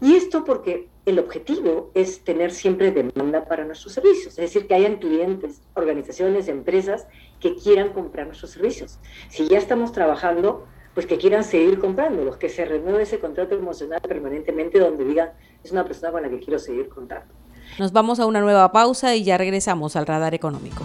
Y 0.00 0.14
esto 0.14 0.44
porque 0.44 0.88
el 1.06 1.18
objetivo 1.18 1.90
es 1.94 2.22
tener 2.22 2.52
siempre 2.52 2.92
demanda 2.92 3.46
para 3.46 3.64
nuestros 3.64 3.94
servicios, 3.94 4.28
es 4.28 4.36
decir, 4.36 4.68
que 4.68 4.74
hayan 4.74 4.96
clientes, 4.96 5.60
organizaciones, 5.74 6.46
empresas 6.46 7.08
que 7.40 7.54
quieran 7.56 7.90
comprar 7.90 8.26
nuestros 8.26 8.52
servicios. 8.52 8.98
Si 9.28 9.48
ya 9.48 9.58
estamos 9.58 9.92
trabajando, 9.92 10.66
pues 10.94 11.06
que 11.06 11.18
quieran 11.18 11.44
seguir 11.44 11.78
comprando, 11.78 12.24
los 12.24 12.36
que 12.36 12.48
se 12.48 12.64
renueve 12.64 13.04
ese 13.04 13.18
contrato 13.18 13.54
emocional 13.54 14.00
permanentemente 14.00 14.78
donde 14.78 15.04
digan, 15.04 15.30
es 15.62 15.70
una 15.70 15.84
persona 15.84 16.10
con 16.12 16.22
la 16.22 16.28
que 16.28 16.40
quiero 16.40 16.58
seguir 16.58 16.88
contando. 16.88 17.32
Nos 17.78 17.92
vamos 17.92 18.18
a 18.18 18.26
una 18.26 18.40
nueva 18.40 18.72
pausa 18.72 19.14
y 19.14 19.22
ya 19.22 19.38
regresamos 19.38 19.94
al 19.94 20.06
radar 20.06 20.34
económico. 20.34 20.84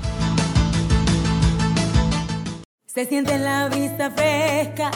Se 2.86 3.06
siente 3.06 3.34
en 3.34 3.44
la 3.44 3.70
vista 3.70 4.12
fresca, 4.12 4.92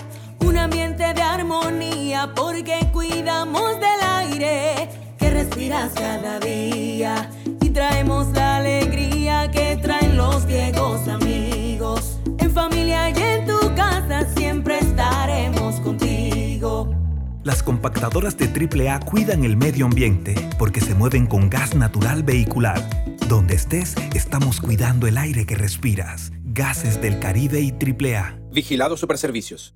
un 0.46 0.56
ambiente 0.58 1.14
de 1.16 1.22
armonía, 1.22 2.32
porque 2.36 2.78
cuidamos 2.94 3.80
del 3.80 4.08
aire 4.08 4.90
que 5.18 5.32
respiras 5.32 5.94
cada 5.94 6.40
día 6.40 7.32
y 7.60 7.72
traemos 7.72 8.28
la 8.34 8.58
alegría 8.58 9.17
que 9.52 9.78
traen 9.78 10.18
los 10.18 10.46
viejos 10.46 11.08
amigos. 11.08 12.20
En 12.40 12.52
familia 12.52 13.10
y 13.10 13.22
en 13.22 13.46
tu 13.46 13.58
casa 13.76 14.26
siempre 14.36 14.80
estaremos 14.80 15.80
contigo. 15.82 16.94
Las 17.44 17.64
compactadoras 17.64 18.36
de 18.38 18.48
AAA 18.48 19.00
cuidan 19.02 19.46
el 19.46 19.56
medio 19.56 19.86
ambiente 19.86 20.36
porque 20.58 20.82
se 20.82 20.96
mueven 20.96 21.28
con 21.28 21.50
gas 21.50 21.76
natural 21.76 22.24
vehicular. 22.24 22.82
Donde 23.30 23.56
estés, 23.56 23.96
estamos 24.16 24.60
cuidando 24.60 25.08
el 25.08 25.18
aire 25.18 25.46
que 25.46 25.56
respiras. 25.56 26.32
Gases 26.44 27.02
del 27.02 27.20
Caribe 27.20 27.62
y 27.62 27.72
AAA. 27.72 28.40
Vigilado 28.52 28.98
Superservicios. 28.98 29.76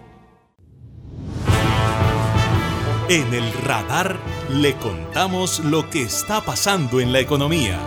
En 3.11 3.31
el 3.33 3.51
radar 3.65 4.17
le 4.49 4.73
contamos 4.77 5.59
lo 5.59 5.89
que 5.89 6.03
está 6.03 6.39
pasando 6.39 7.01
en 7.01 7.11
la 7.11 7.19
economía. 7.19 7.77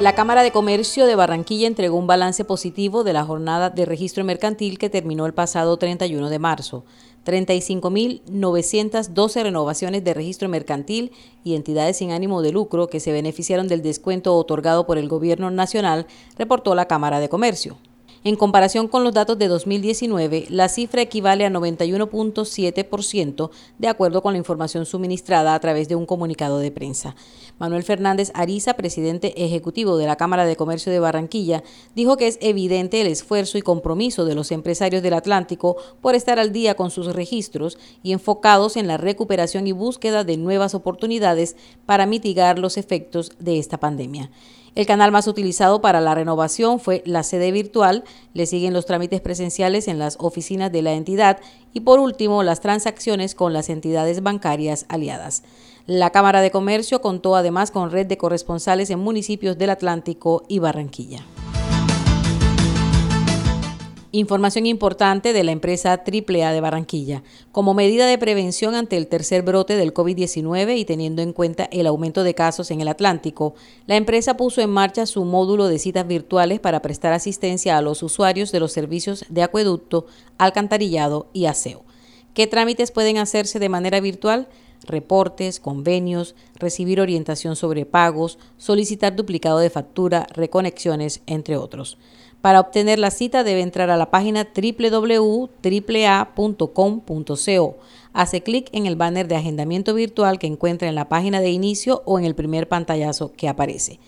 La 0.00 0.16
Cámara 0.16 0.42
de 0.42 0.50
Comercio 0.50 1.06
de 1.06 1.14
Barranquilla 1.14 1.68
entregó 1.68 1.96
un 1.96 2.08
balance 2.08 2.44
positivo 2.44 3.04
de 3.04 3.12
la 3.12 3.24
jornada 3.24 3.70
de 3.70 3.84
registro 3.84 4.24
mercantil 4.24 4.76
que 4.76 4.90
terminó 4.90 5.26
el 5.26 5.34
pasado 5.34 5.76
31 5.76 6.30
de 6.30 6.40
marzo. 6.40 6.84
35.912 7.24 9.42
renovaciones 9.44 10.02
de 10.02 10.14
registro 10.14 10.48
mercantil 10.48 11.12
y 11.44 11.54
entidades 11.54 11.98
sin 11.98 12.10
ánimo 12.10 12.42
de 12.42 12.50
lucro 12.50 12.88
que 12.88 12.98
se 12.98 13.12
beneficiaron 13.12 13.68
del 13.68 13.82
descuento 13.82 14.36
otorgado 14.36 14.84
por 14.84 14.98
el 14.98 15.06
Gobierno 15.06 15.52
Nacional, 15.52 16.08
reportó 16.36 16.74
la 16.74 16.88
Cámara 16.88 17.20
de 17.20 17.28
Comercio. 17.28 17.78
En 18.26 18.36
comparación 18.36 18.88
con 18.88 19.04
los 19.04 19.12
datos 19.12 19.38
de 19.38 19.48
2019, 19.48 20.46
la 20.48 20.70
cifra 20.70 21.02
equivale 21.02 21.44
a 21.44 21.50
91.7% 21.50 23.50
de 23.78 23.88
acuerdo 23.88 24.22
con 24.22 24.32
la 24.32 24.38
información 24.38 24.86
suministrada 24.86 25.54
a 25.54 25.60
través 25.60 25.88
de 25.88 25.94
un 25.94 26.06
comunicado 26.06 26.58
de 26.58 26.70
prensa. 26.70 27.16
Manuel 27.58 27.82
Fernández 27.82 28.30
Ariza, 28.32 28.78
presidente 28.78 29.44
ejecutivo 29.44 29.98
de 29.98 30.06
la 30.06 30.16
Cámara 30.16 30.46
de 30.46 30.56
Comercio 30.56 30.90
de 30.90 31.00
Barranquilla, 31.00 31.62
dijo 31.94 32.16
que 32.16 32.26
es 32.26 32.38
evidente 32.40 33.02
el 33.02 33.08
esfuerzo 33.08 33.58
y 33.58 33.62
compromiso 33.62 34.24
de 34.24 34.34
los 34.34 34.52
empresarios 34.52 35.02
del 35.02 35.12
Atlántico 35.12 35.76
por 36.00 36.14
estar 36.14 36.38
al 36.38 36.50
día 36.50 36.76
con 36.76 36.90
sus 36.90 37.14
registros 37.14 37.76
y 38.02 38.12
enfocados 38.12 38.78
en 38.78 38.86
la 38.86 38.96
recuperación 38.96 39.66
y 39.66 39.72
búsqueda 39.72 40.24
de 40.24 40.38
nuevas 40.38 40.74
oportunidades 40.74 41.56
para 41.84 42.06
mitigar 42.06 42.58
los 42.58 42.78
efectos 42.78 43.32
de 43.38 43.58
esta 43.58 43.78
pandemia. 43.78 44.30
El 44.74 44.86
canal 44.86 45.12
más 45.12 45.28
utilizado 45.28 45.80
para 45.80 46.00
la 46.00 46.16
renovación 46.16 46.80
fue 46.80 47.02
la 47.06 47.22
sede 47.22 47.52
virtual, 47.52 48.02
le 48.32 48.46
siguen 48.46 48.72
los 48.72 48.86
trámites 48.86 49.20
presenciales 49.20 49.86
en 49.86 50.00
las 50.00 50.16
oficinas 50.18 50.72
de 50.72 50.82
la 50.82 50.94
entidad 50.94 51.38
y 51.72 51.80
por 51.80 52.00
último 52.00 52.42
las 52.42 52.60
transacciones 52.60 53.36
con 53.36 53.52
las 53.52 53.68
entidades 53.68 54.22
bancarias 54.22 54.86
aliadas. 54.88 55.44
La 55.86 56.10
Cámara 56.10 56.40
de 56.40 56.50
Comercio 56.50 57.00
contó 57.00 57.36
además 57.36 57.70
con 57.70 57.92
red 57.92 58.06
de 58.06 58.18
corresponsales 58.18 58.90
en 58.90 58.98
municipios 58.98 59.58
del 59.58 59.70
Atlántico 59.70 60.44
y 60.48 60.58
Barranquilla. 60.58 61.24
Información 64.16 64.66
importante 64.66 65.32
de 65.32 65.42
la 65.42 65.50
empresa 65.50 65.90
AAA 65.94 66.52
de 66.52 66.60
Barranquilla. 66.60 67.24
Como 67.50 67.74
medida 67.74 68.06
de 68.06 68.16
prevención 68.16 68.76
ante 68.76 68.96
el 68.96 69.08
tercer 69.08 69.42
brote 69.42 69.74
del 69.74 69.92
COVID-19 69.92 70.78
y 70.78 70.84
teniendo 70.84 71.20
en 71.20 71.32
cuenta 71.32 71.64
el 71.72 71.88
aumento 71.88 72.22
de 72.22 72.32
casos 72.32 72.70
en 72.70 72.80
el 72.80 72.86
Atlántico, 72.86 73.56
la 73.88 73.96
empresa 73.96 74.36
puso 74.36 74.60
en 74.60 74.70
marcha 74.70 75.06
su 75.06 75.24
módulo 75.24 75.66
de 75.66 75.80
citas 75.80 76.06
virtuales 76.06 76.60
para 76.60 76.80
prestar 76.80 77.12
asistencia 77.12 77.76
a 77.76 77.82
los 77.82 78.04
usuarios 78.04 78.52
de 78.52 78.60
los 78.60 78.70
servicios 78.70 79.24
de 79.30 79.42
acueducto, 79.42 80.06
alcantarillado 80.38 81.26
y 81.32 81.46
aseo. 81.46 81.82
¿Qué 82.34 82.46
trámites 82.46 82.92
pueden 82.92 83.18
hacerse 83.18 83.58
de 83.58 83.68
manera 83.68 83.98
virtual? 83.98 84.46
reportes, 84.86 85.60
convenios, 85.60 86.34
recibir 86.56 87.00
orientación 87.00 87.56
sobre 87.56 87.86
pagos, 87.86 88.38
solicitar 88.58 89.16
duplicado 89.16 89.58
de 89.58 89.70
factura, 89.70 90.26
reconexiones, 90.34 91.22
entre 91.26 91.56
otros. 91.56 91.96
Para 92.44 92.60
obtener 92.60 92.98
la 92.98 93.10
cita 93.10 93.42
debe 93.42 93.62
entrar 93.62 93.88
a 93.88 93.96
la 93.96 94.10
página 94.10 94.46
www.aaa.com.co. 94.54 95.48
Hace 98.12 98.42
clic 98.42 98.68
en 98.72 98.84
el 98.84 98.96
banner 98.96 99.28
de 99.28 99.36
agendamiento 99.36 99.94
virtual 99.94 100.38
que 100.38 100.46
encuentra 100.46 100.86
en 100.86 100.94
la 100.94 101.08
página 101.08 101.40
de 101.40 101.48
inicio 101.48 102.02
o 102.04 102.18
en 102.18 102.26
el 102.26 102.34
primer 102.34 102.68
pantallazo 102.68 103.32
que 103.32 103.48
aparece. 103.48 103.98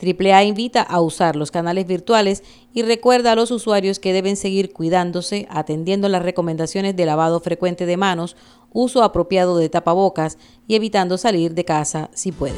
AAA 0.00 0.44
invita 0.44 0.80
a 0.80 1.02
usar 1.02 1.36
los 1.36 1.50
canales 1.50 1.86
virtuales 1.86 2.42
y 2.72 2.80
recuerda 2.80 3.32
a 3.32 3.36
los 3.36 3.50
usuarios 3.50 3.98
que 3.98 4.14
deben 4.14 4.36
seguir 4.36 4.72
cuidándose, 4.72 5.46
atendiendo 5.50 6.08
las 6.08 6.22
recomendaciones 6.22 6.96
de 6.96 7.04
lavado 7.04 7.40
frecuente 7.40 7.84
de 7.84 7.98
manos, 7.98 8.36
uso 8.72 9.02
apropiado 9.02 9.58
de 9.58 9.68
tapabocas 9.68 10.38
y 10.66 10.76
evitando 10.76 11.18
salir 11.18 11.52
de 11.52 11.66
casa 11.66 12.08
si 12.14 12.32
puede. 12.32 12.56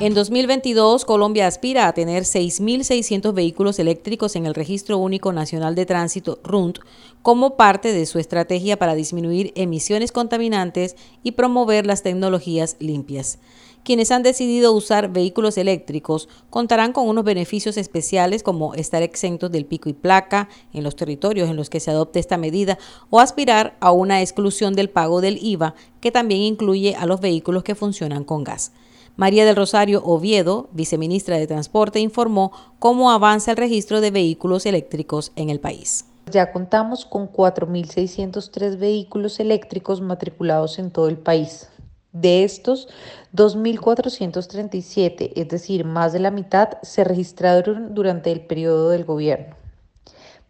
En 0.00 0.12
2022, 0.12 1.04
Colombia 1.04 1.46
aspira 1.46 1.86
a 1.86 1.94
tener 1.94 2.24
6.600 2.24 3.32
vehículos 3.32 3.78
eléctricos 3.78 4.34
en 4.34 4.44
el 4.44 4.52
Registro 4.52 4.98
Único 4.98 5.32
Nacional 5.32 5.76
de 5.76 5.86
Tránsito, 5.86 6.40
RUNT, 6.42 6.80
como 7.22 7.56
parte 7.56 7.92
de 7.92 8.04
su 8.04 8.18
estrategia 8.18 8.76
para 8.76 8.96
disminuir 8.96 9.52
emisiones 9.54 10.10
contaminantes 10.10 10.96
y 11.22 11.32
promover 11.32 11.86
las 11.86 12.02
tecnologías 12.02 12.74
limpias. 12.80 13.38
Quienes 13.84 14.10
han 14.10 14.24
decidido 14.24 14.72
usar 14.72 15.12
vehículos 15.12 15.56
eléctricos 15.58 16.28
contarán 16.50 16.92
con 16.92 17.08
unos 17.08 17.22
beneficios 17.22 17.76
especiales 17.76 18.42
como 18.42 18.74
estar 18.74 19.02
exentos 19.02 19.52
del 19.52 19.64
pico 19.64 19.88
y 19.88 19.92
placa 19.92 20.48
en 20.72 20.82
los 20.82 20.96
territorios 20.96 21.48
en 21.48 21.56
los 21.56 21.70
que 21.70 21.80
se 21.80 21.92
adopte 21.92 22.18
esta 22.18 22.36
medida 22.36 22.78
o 23.10 23.20
aspirar 23.20 23.76
a 23.78 23.92
una 23.92 24.22
exclusión 24.22 24.74
del 24.74 24.90
pago 24.90 25.20
del 25.20 25.38
IVA 25.40 25.76
que 26.00 26.10
también 26.10 26.40
incluye 26.40 26.96
a 26.96 27.06
los 27.06 27.20
vehículos 27.20 27.62
que 27.62 27.76
funcionan 27.76 28.24
con 28.24 28.42
gas. 28.42 28.72
María 29.16 29.44
del 29.44 29.54
Rosario 29.54 30.02
Oviedo, 30.04 30.68
viceministra 30.72 31.38
de 31.38 31.46
Transporte, 31.46 32.00
informó 32.00 32.50
cómo 32.80 33.12
avanza 33.12 33.52
el 33.52 33.56
registro 33.56 34.00
de 34.00 34.10
vehículos 34.10 34.66
eléctricos 34.66 35.30
en 35.36 35.50
el 35.50 35.60
país. 35.60 36.06
Ya 36.32 36.50
contamos 36.50 37.04
con 37.04 37.30
4.603 37.30 38.76
vehículos 38.76 39.38
eléctricos 39.38 40.00
matriculados 40.00 40.80
en 40.80 40.90
todo 40.90 41.08
el 41.08 41.18
país. 41.18 41.68
De 42.12 42.42
estos, 42.42 42.88
2.437, 43.34 45.32
es 45.36 45.48
decir, 45.48 45.84
más 45.84 46.12
de 46.12 46.18
la 46.20 46.32
mitad, 46.32 46.78
se 46.82 47.04
registraron 47.04 47.94
durante 47.94 48.32
el 48.32 48.40
periodo 48.40 48.90
del 48.90 49.04
gobierno. 49.04 49.54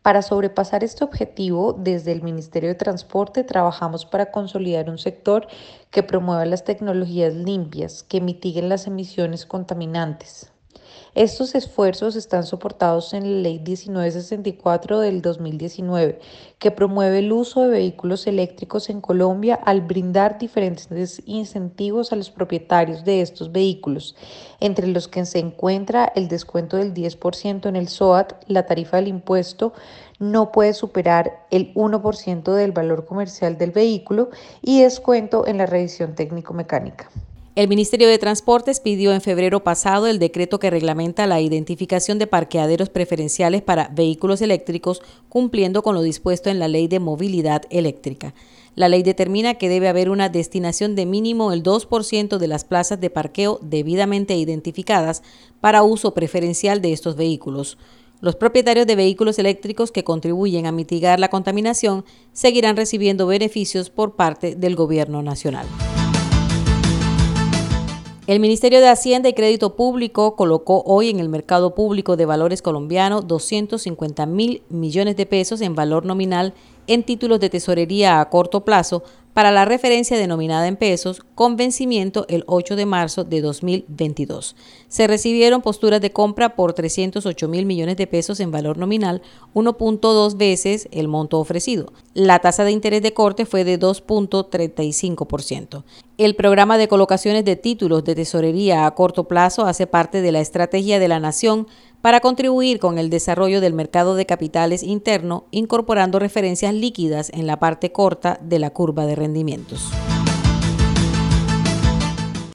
Para 0.05 0.21
sobrepasar 0.21 0.85
este 0.85 1.03
objetivo, 1.03 1.73
desde 1.73 2.13
el 2.13 2.21
Ministerio 2.21 2.69
de 2.69 2.75
Transporte 2.75 3.43
trabajamos 3.43 4.05
para 4.05 4.31
consolidar 4.31 4.91
un 4.91 4.99
sector 4.99 5.47
que 5.91 6.03
promueva 6.03 6.45
las 6.45 6.63
tecnologías 6.63 7.33
limpias, 7.33 8.03
que 8.03 8.21
mitiguen 8.21 8.69
las 8.69 8.87
emisiones 8.87 9.47
contaminantes. 9.47 10.53
Estos 11.14 11.54
esfuerzos 11.54 12.16
están 12.16 12.42
soportados 12.42 13.14
en 13.14 13.23
la 13.23 13.38
Ley 13.38 13.61
1964 13.61 14.99
del 14.99 15.23
2019, 15.23 16.18
que 16.59 16.73
promueve 16.73 17.21
el 17.21 17.30
uso 17.30 17.62
de 17.62 17.68
vehículos 17.68 18.26
eléctricos 18.26 18.90
en 18.90 19.00
Colombia 19.00 19.54
al 19.54 19.80
brindar 19.80 20.38
diferentes 20.38 21.23
incentivos 21.25 22.12
a 22.12 22.16
los 22.16 22.33
propietarios 22.33 23.04
de 23.04 23.21
estos 23.21 23.52
vehículos, 23.52 24.16
entre 24.59 24.88
los 24.88 25.06
que 25.06 25.25
se 25.25 25.38
encuentra 25.38 26.11
el 26.16 26.26
descuento 26.26 26.78
del 26.78 26.92
10% 26.92 27.68
en 27.68 27.77
el 27.77 27.87
SOAT, 27.87 28.33
la 28.48 28.66
tarifa 28.66 28.96
del 28.96 29.07
impuesto 29.07 29.72
no 30.18 30.50
puede 30.50 30.74
superar 30.74 31.46
el 31.53 31.72
1% 31.74 32.55
del 32.55 32.72
valor 32.72 33.07
comercial 33.07 33.57
del 33.57 33.70
vehículo 33.70 34.31
y 34.62 34.83
descuento 34.83 35.46
en 35.46 35.59
la 35.59 35.66
revisión 35.66 36.16
técnico-mecánica. 36.16 37.09
El 37.57 37.69
Ministerio 37.69 38.09
de 38.09 38.19
Transportes 38.19 38.81
pidió 38.81 39.12
en 39.12 39.21
febrero 39.21 39.62
pasado 39.62 40.09
el 40.09 40.19
decreto 40.19 40.59
que 40.59 40.71
reglamenta 40.71 41.29
la 41.29 41.40
identificación 41.40 42.19
de 42.19 42.27
parqueaderos 42.27 42.90
preferenciales 42.90 43.62
para 43.62 43.87
vehículos 43.95 44.43
eléctricos, 44.43 45.03
cumpliendo 45.29 45.85
con 45.85 45.95
lo 45.95 46.03
dispuesto 46.03 46.51
en 46.51 46.59
la 46.59 46.67
Ley 46.67 46.88
de 46.88 46.99
Movilidad 46.99 47.62
Eléctrica. 47.71 48.35
La 48.75 48.88
ley 48.88 49.05
determina 49.05 49.55
que 49.55 49.69
debe 49.69 49.87
haber 49.87 50.11
una 50.11 50.29
destinación 50.29 50.97
de 50.97 51.07
mínimo 51.07 51.53
el 51.53 51.62
2% 51.62 52.38
de 52.38 52.49
las 52.49 52.64
plazas 52.64 53.01
de 53.01 53.11
parqueo 53.11 53.61
debidamente 53.62 54.35
identificadas 54.35 55.23
para 55.61 55.85
uso 55.85 56.12
preferencial 56.12 56.83
de 56.83 56.93
estos 56.93 57.14
vehículos. 57.14 57.79
Los 58.21 58.35
propietarios 58.35 58.88
de 58.88 58.97
vehículos 58.97 59.38
eléctricos 59.38 59.93
que 59.93 60.03
contribuyen 60.03 60.67
a 60.67 60.73
mitigar 60.73 61.21
la 61.21 61.31
contaminación 61.31 62.05
seguirán 62.33 62.77
recibiendo 62.77 63.29
beneficios 63.29 63.90
por 63.90 64.17
parte 64.17 64.57
del 64.57 64.75
Gobierno 64.75 65.23
Nacional. 65.23 65.69
El 68.27 68.41
Ministerio 68.41 68.81
de 68.81 68.89
Hacienda 68.89 69.29
y 69.29 69.35
Crédito 69.35 69.77
Público 69.77 70.35
colocó 70.35 70.83
hoy 70.87 71.11
en 71.11 71.21
el 71.21 71.29
mercado 71.29 71.75
público 71.75 72.17
de 72.17 72.25
valores 72.25 72.63
colombiano 72.63 73.21
250 73.21 74.25
mil 74.25 74.63
millones 74.71 75.17
de 75.17 75.27
pesos 75.27 75.61
en 75.61 75.75
valor 75.75 76.07
nominal 76.07 76.55
en 76.87 77.03
títulos 77.03 77.39
de 77.39 77.51
tesorería 77.51 78.21
a 78.21 78.31
corto 78.31 78.65
plazo 78.65 79.03
para 79.35 79.51
la 79.51 79.66
referencia 79.66 80.16
denominada 80.16 80.68
en 80.68 80.77
pesos 80.77 81.20
con 81.35 81.57
vencimiento 81.57 82.25
el 82.29 82.44
8 82.47 82.77
de 82.77 82.87
marzo 82.87 83.25
de 83.25 83.40
2022. 83.40 84.55
Se 84.88 85.09
recibieron 85.09 85.61
posturas 85.61 86.01
de 86.01 86.12
compra 86.12 86.55
por 86.55 86.73
308 86.73 87.49
mil 87.49 87.66
millones 87.66 87.97
de 87.97 88.07
pesos 88.07 88.38
en 88.40 88.53
valor 88.53 88.79
nominal, 88.79 89.23
1.2 89.53 90.37
veces 90.37 90.88
el 90.92 91.09
monto 91.09 91.40
ofrecido. 91.40 91.92
La 92.14 92.38
tasa 92.38 92.64
de 92.64 92.70
interés 92.70 93.03
de 93.03 93.12
corte 93.12 93.44
fue 93.44 93.64
de 93.64 93.79
2.35%. 93.79 95.83
El 96.16 96.37
programa 96.37 96.79
de 96.79 96.87
colocaciones 96.87 97.44
de 97.44 97.57
títulos 97.57 98.05
de 98.05 98.14
tesorería 98.14 98.87
a 98.87 98.94
corto 98.94 99.25
plazo 99.25 99.66
hace 99.66 99.88
parte 99.88 100.23
de 100.23 100.31
la 100.31 100.40
estrategia 100.40 101.01
de 101.01 101.09
la 101.09 101.18
Nación 101.18 101.66
para 102.05 102.21
contribuir 102.21 102.81
con 102.81 102.99
el 102.99 103.09
desarrollo 103.09 103.62
del 103.62 103.73
mercado 103.73 104.14
de 104.14 104.27
capitales 104.27 104.83
interno, 104.83 105.47
incorporando 105.51 106.19
referencias 106.19 106.75
líquidas 106.75 107.31
en 107.33 107.47
la 107.47 107.59
parte 107.59 107.93
corta 107.93 108.38
de 108.43 108.59
la 108.59 108.69
curva 108.69 109.07
de 109.07 109.14
rendimientos. 109.14 109.90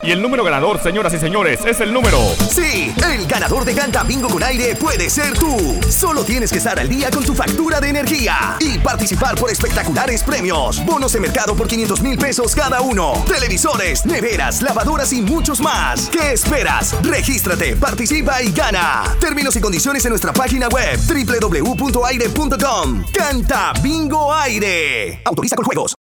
Y 0.02 0.12
el 0.12 0.22
número 0.22 0.46
ganador, 0.46 0.82
señoras 0.82 1.14
y 1.14 1.20
señores, 1.20 1.60
es 1.66 1.82
el 1.82 1.92
número. 1.92 2.18
Sí, 2.50 2.96
el 3.06 3.28
ganador 3.28 3.66
de 3.66 3.76
Canta 3.76 4.02
Bingo 4.04 4.30
con 4.30 4.42
aire 4.42 4.74
puede 4.78 5.10
ser 5.10 5.34
tú. 5.34 5.78
Solo 5.90 6.24
tienes 6.24 6.54
que 6.54 6.60
estar 6.60 6.80
al 6.80 6.88
día 6.88 7.12
con 7.12 7.26
tu 7.26 7.36
factura 7.36 7.82
de 7.82 7.90
energía 7.90 8.56
y 8.62 8.80
participar 8.80 9.36
por 9.36 9.52
espectaculares 9.52 10.24
premios. 10.24 10.86
Bonos 10.86 11.12
de 11.12 11.20
mercado 11.20 11.54
por 11.54 11.68
500 11.68 12.02
mil 12.02 12.18
pesos 12.18 12.56
cada 12.56 12.80
uno. 12.80 13.26
Televisores, 13.28 14.06
neveras, 14.06 14.62
lavadoras 14.62 15.12
y 15.12 15.22
muchos 15.22 15.60
más. 15.60 16.10
¿Qué 16.10 16.32
esperas? 16.32 16.96
Regístrate, 17.04 17.76
participa 17.76 18.42
y 18.42 18.54
gana. 18.54 19.04
Términos 19.20 19.58
y 19.58 19.60
condiciones 19.60 20.06
en 20.06 20.12
nuestra 20.12 20.32
página 20.32 20.70
web 20.70 20.98
www.aire.com. 20.98 23.04
Canta 23.14 23.74
Bingo 23.84 24.34
Aire. 24.34 25.22
Autoriza 25.26 25.58
con 25.58 25.66
juegos. 25.66 25.99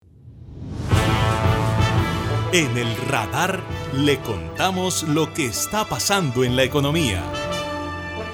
En 2.51 2.75
el 2.79 2.97
radar 3.07 3.61
le 3.95 4.17
contamos 4.21 5.03
lo 5.03 5.31
que 5.35 5.45
está 5.45 5.85
pasando 5.85 6.43
en 6.43 6.55
la 6.55 6.63
economía. 6.63 7.21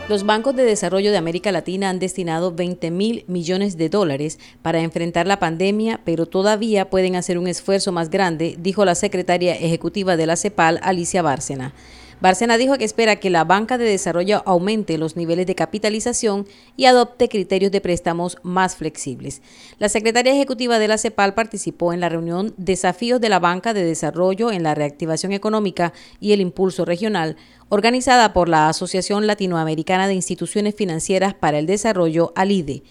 Los 0.08 0.26
bancos 0.26 0.56
de 0.56 0.64
desarrollo 0.64 1.12
de 1.12 1.18
América 1.18 1.52
Latina 1.52 1.90
han 1.90 2.00
destinado 2.00 2.56
20 2.56 2.92
mil 2.92 3.26
millones 3.28 3.76
de 3.76 3.90
dólares 3.90 4.40
para 4.62 4.80
enfrentar 4.80 5.28
la 5.28 5.40
pandemia, 5.40 6.00
pero 6.06 6.28
todavía 6.28 6.90
pueden 6.90 7.18
hacer 7.18 7.38
un 7.38 7.48
esfuerzo 7.48 7.92
más 7.92 8.10
grande, 8.10 8.56
dijo 8.58 8.86
la 8.86 8.96
secretaria 8.96 9.54
ejecutiva 9.54 10.16
de 10.16 10.28
la 10.28 10.38
CEPAL, 10.38 10.80
Alicia 10.82 11.22
Bárcena. 11.22 11.74
Bárcena 12.22 12.58
dijo 12.58 12.78
que 12.78 12.86
espera 12.86 13.18
que 13.18 13.30
la 13.30 13.44
banca 13.44 13.78
de 13.78 13.86
desarrollo 13.86 14.42
aumente 14.46 14.98
los 14.98 15.18
niveles 15.18 15.46
de 15.48 15.56
capitalización 15.56 16.48
y 16.78 16.86
adopte 16.86 17.28
criterios 17.28 17.72
de 17.72 17.82
préstamos 17.82 18.38
más 18.42 18.78
flexibles. 18.78 19.42
La 19.80 19.90
secretaria 19.90 20.34
ejecutiva 20.34 20.80
de 20.80 20.88
la 20.88 20.98
CEPAL 20.98 21.34
participó 21.34 21.92
en 21.92 22.00
la 22.00 22.10
reunión 22.10 22.54
Desafíos 22.58 23.20
de 23.20 23.30
la 23.30 23.40
banca 23.40 23.74
de 23.74 23.84
desarrollo 23.84 24.52
en 24.52 24.64
la 24.64 24.76
reactivación 24.76 25.34
económica 25.34 25.92
y 26.22 26.32
el 26.32 26.42
impulso 26.42 26.86
regional, 26.86 27.36
organizada 27.70 28.32
por 28.32 28.48
la 28.48 28.70
Asociación 28.70 29.28
Latinoamericana 29.28 30.08
de 30.08 30.14
Instituciones 30.14 30.76
Financieras 30.76 31.34
para 31.34 31.60
el 31.60 31.66
Desarrollo, 31.66 32.32
ALIDE. 32.36 32.84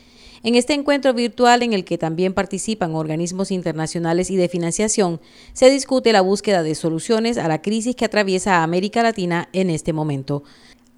En 0.44 0.56
este 0.56 0.74
encuentro 0.74 1.14
virtual 1.14 1.62
en 1.62 1.72
el 1.72 1.86
que 1.86 1.96
también 1.96 2.34
participan 2.34 2.94
organismos 2.94 3.50
internacionales 3.50 4.30
y 4.30 4.36
de 4.36 4.50
financiación, 4.50 5.18
se 5.54 5.70
discute 5.70 6.12
la 6.12 6.20
búsqueda 6.20 6.62
de 6.62 6.74
soluciones 6.74 7.38
a 7.38 7.48
la 7.48 7.62
crisis 7.62 7.96
que 7.96 8.04
atraviesa 8.04 8.56
a 8.56 8.62
América 8.62 9.02
Latina 9.02 9.48
en 9.54 9.70
este 9.70 9.94
momento. 9.94 10.42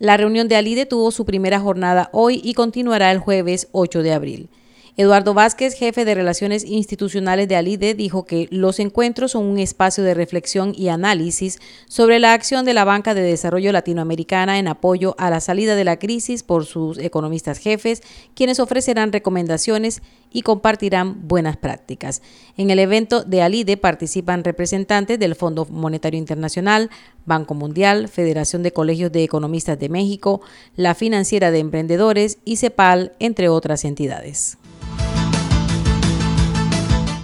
La 0.00 0.16
reunión 0.16 0.48
de 0.48 0.56
Alide 0.56 0.84
tuvo 0.84 1.12
su 1.12 1.24
primera 1.24 1.60
jornada 1.60 2.10
hoy 2.12 2.40
y 2.42 2.54
continuará 2.54 3.12
el 3.12 3.20
jueves 3.20 3.68
8 3.70 4.02
de 4.02 4.12
abril. 4.12 4.48
Eduardo 4.98 5.34
Vázquez, 5.34 5.74
jefe 5.74 6.06
de 6.06 6.14
Relaciones 6.14 6.64
Institucionales 6.64 7.48
de 7.48 7.56
ALIDE, 7.56 7.92
dijo 7.92 8.24
que 8.24 8.48
los 8.50 8.80
encuentros 8.80 9.32
son 9.32 9.44
un 9.44 9.58
espacio 9.58 10.02
de 10.02 10.14
reflexión 10.14 10.72
y 10.74 10.88
análisis 10.88 11.58
sobre 11.86 12.18
la 12.18 12.32
acción 12.32 12.64
de 12.64 12.72
la 12.72 12.86
Banca 12.86 13.12
de 13.12 13.20
Desarrollo 13.20 13.72
Latinoamericana 13.72 14.58
en 14.58 14.68
apoyo 14.68 15.14
a 15.18 15.28
la 15.28 15.40
salida 15.40 15.74
de 15.74 15.84
la 15.84 15.98
crisis 15.98 16.42
por 16.42 16.64
sus 16.64 16.96
economistas 16.96 17.58
jefes, 17.58 18.02
quienes 18.34 18.58
ofrecerán 18.58 19.12
recomendaciones 19.12 20.00
y 20.32 20.40
compartirán 20.40 21.28
buenas 21.28 21.58
prácticas. 21.58 22.22
En 22.56 22.70
el 22.70 22.78
evento 22.78 23.22
de 23.22 23.42
ALIDE 23.42 23.76
participan 23.76 24.44
representantes 24.44 25.18
del 25.18 25.34
Fondo 25.34 25.66
Monetario 25.66 26.18
Internacional, 26.18 26.88
Banco 27.26 27.52
Mundial, 27.52 28.08
Federación 28.08 28.62
de 28.62 28.72
Colegios 28.72 29.12
de 29.12 29.24
Economistas 29.24 29.78
de 29.78 29.90
México, 29.90 30.40
la 30.74 30.94
Financiera 30.94 31.50
de 31.50 31.58
Emprendedores 31.58 32.38
y 32.46 32.56
CEPAL, 32.56 33.12
entre 33.18 33.50
otras 33.50 33.84
entidades. 33.84 34.56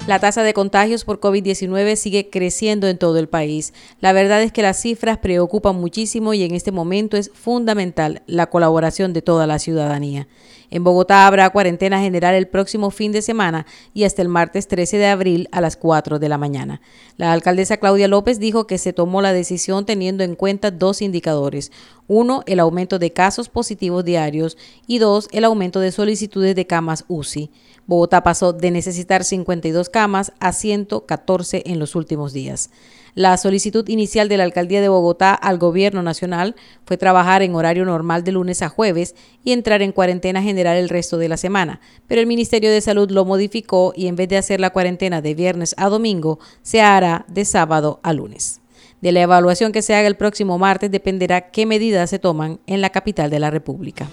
La 0.08 0.18
tasa 0.18 0.42
de 0.42 0.52
contagios 0.52 1.04
por 1.04 1.20
COVID-19 1.20 1.94
sigue 1.94 2.28
creciendo 2.28 2.88
en 2.88 2.98
todo 2.98 3.18
el 3.18 3.28
país. 3.28 3.72
La 4.00 4.12
verdad 4.12 4.42
es 4.42 4.50
que 4.50 4.60
las 4.60 4.82
cifras 4.82 5.18
preocupan 5.18 5.76
muchísimo 5.76 6.34
y 6.34 6.42
en 6.42 6.56
este 6.56 6.72
momento 6.72 7.16
es 7.16 7.30
fundamental 7.32 8.22
la 8.26 8.50
colaboración 8.50 9.12
de 9.12 9.22
toda 9.22 9.46
la 9.46 9.60
ciudadanía. 9.60 10.26
En 10.72 10.84
Bogotá 10.84 11.26
habrá 11.26 11.50
cuarentena 11.50 12.00
general 12.00 12.34
el 12.34 12.48
próximo 12.48 12.90
fin 12.90 13.12
de 13.12 13.20
semana 13.20 13.66
y 13.92 14.04
hasta 14.04 14.22
el 14.22 14.30
martes 14.30 14.68
13 14.68 14.96
de 14.96 15.06
abril 15.06 15.48
a 15.52 15.60
las 15.60 15.76
4 15.76 16.18
de 16.18 16.30
la 16.30 16.38
mañana. 16.38 16.80
La 17.18 17.34
alcaldesa 17.34 17.76
Claudia 17.76 18.08
López 18.08 18.38
dijo 18.38 18.66
que 18.66 18.78
se 18.78 18.94
tomó 18.94 19.20
la 19.20 19.34
decisión 19.34 19.84
teniendo 19.84 20.24
en 20.24 20.34
cuenta 20.34 20.70
dos 20.70 21.02
indicadores. 21.02 21.72
Uno, 22.08 22.42
el 22.46 22.58
aumento 22.58 22.98
de 22.98 23.12
casos 23.12 23.50
positivos 23.50 24.02
diarios 24.02 24.56
y 24.86 24.96
dos, 24.96 25.28
el 25.32 25.44
aumento 25.44 25.78
de 25.78 25.92
solicitudes 25.92 26.56
de 26.56 26.66
camas 26.66 27.04
UCI. 27.06 27.50
Bogotá 27.86 28.22
pasó 28.22 28.54
de 28.54 28.70
necesitar 28.70 29.24
52 29.24 29.90
camas 29.90 30.32
a 30.40 30.54
114 30.54 31.64
en 31.66 31.80
los 31.80 31.94
últimos 31.94 32.32
días. 32.32 32.70
La 33.14 33.36
solicitud 33.36 33.86
inicial 33.90 34.30
de 34.30 34.38
la 34.38 34.44
Alcaldía 34.44 34.80
de 34.80 34.88
Bogotá 34.88 35.34
al 35.34 35.58
Gobierno 35.58 36.02
Nacional 36.02 36.56
fue 36.86 36.96
trabajar 36.96 37.42
en 37.42 37.54
horario 37.54 37.84
normal 37.84 38.24
de 38.24 38.32
lunes 38.32 38.62
a 38.62 38.70
jueves 38.70 39.14
y 39.44 39.52
entrar 39.52 39.82
en 39.82 39.92
cuarentena 39.92 40.42
general 40.42 40.78
el 40.78 40.88
resto 40.88 41.18
de 41.18 41.28
la 41.28 41.36
semana, 41.36 41.80
pero 42.06 42.22
el 42.22 42.26
Ministerio 42.26 42.70
de 42.70 42.80
Salud 42.80 43.10
lo 43.10 43.26
modificó 43.26 43.92
y 43.94 44.06
en 44.06 44.16
vez 44.16 44.30
de 44.30 44.38
hacer 44.38 44.60
la 44.60 44.70
cuarentena 44.70 45.20
de 45.20 45.34
viernes 45.34 45.74
a 45.76 45.90
domingo, 45.90 46.38
se 46.62 46.80
hará 46.80 47.26
de 47.28 47.44
sábado 47.44 48.00
a 48.02 48.14
lunes. 48.14 48.62
De 49.02 49.12
la 49.12 49.20
evaluación 49.20 49.72
que 49.72 49.82
se 49.82 49.94
haga 49.94 50.08
el 50.08 50.16
próximo 50.16 50.56
martes 50.56 50.90
dependerá 50.90 51.50
qué 51.50 51.66
medidas 51.66 52.08
se 52.08 52.18
toman 52.18 52.60
en 52.66 52.80
la 52.80 52.90
capital 52.90 53.28
de 53.28 53.40
la 53.40 53.50
República. 53.50 54.08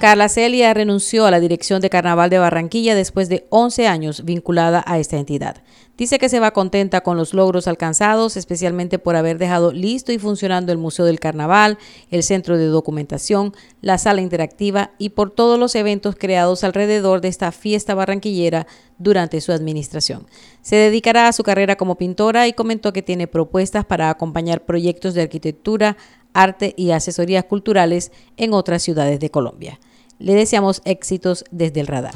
Carla 0.00 0.30
Celia 0.30 0.72
renunció 0.72 1.26
a 1.26 1.30
la 1.30 1.40
dirección 1.40 1.82
de 1.82 1.90
Carnaval 1.90 2.30
de 2.30 2.38
Barranquilla 2.38 2.94
después 2.94 3.28
de 3.28 3.46
11 3.50 3.86
años 3.86 4.24
vinculada 4.24 4.82
a 4.86 4.98
esta 4.98 5.18
entidad. 5.18 5.62
Dice 5.98 6.18
que 6.18 6.30
se 6.30 6.40
va 6.40 6.52
contenta 6.52 7.02
con 7.02 7.18
los 7.18 7.34
logros 7.34 7.68
alcanzados, 7.68 8.38
especialmente 8.38 8.98
por 8.98 9.14
haber 9.14 9.36
dejado 9.36 9.72
listo 9.72 10.10
y 10.10 10.18
funcionando 10.18 10.72
el 10.72 10.78
Museo 10.78 11.04
del 11.04 11.20
Carnaval, 11.20 11.76
el 12.10 12.22
Centro 12.22 12.56
de 12.56 12.64
Documentación, 12.64 13.52
la 13.82 13.98
Sala 13.98 14.22
Interactiva 14.22 14.92
y 14.96 15.10
por 15.10 15.32
todos 15.32 15.58
los 15.58 15.74
eventos 15.74 16.16
creados 16.16 16.64
alrededor 16.64 17.20
de 17.20 17.28
esta 17.28 17.52
fiesta 17.52 17.94
barranquillera 17.94 18.66
durante 18.96 19.42
su 19.42 19.52
administración. 19.52 20.26
Se 20.62 20.76
dedicará 20.76 21.28
a 21.28 21.34
su 21.34 21.42
carrera 21.42 21.76
como 21.76 21.96
pintora 21.96 22.48
y 22.48 22.54
comentó 22.54 22.94
que 22.94 23.02
tiene 23.02 23.26
propuestas 23.26 23.84
para 23.84 24.08
acompañar 24.08 24.64
proyectos 24.64 25.12
de 25.12 25.20
arquitectura, 25.20 25.98
arte 26.32 26.72
y 26.78 26.92
asesorías 26.92 27.44
culturales 27.44 28.12
en 28.38 28.54
otras 28.54 28.82
ciudades 28.82 29.20
de 29.20 29.30
Colombia. 29.30 29.78
Le 30.20 30.34
deseamos 30.34 30.82
éxitos 30.84 31.44
desde 31.50 31.80
el 31.80 31.88
radar. 31.88 32.14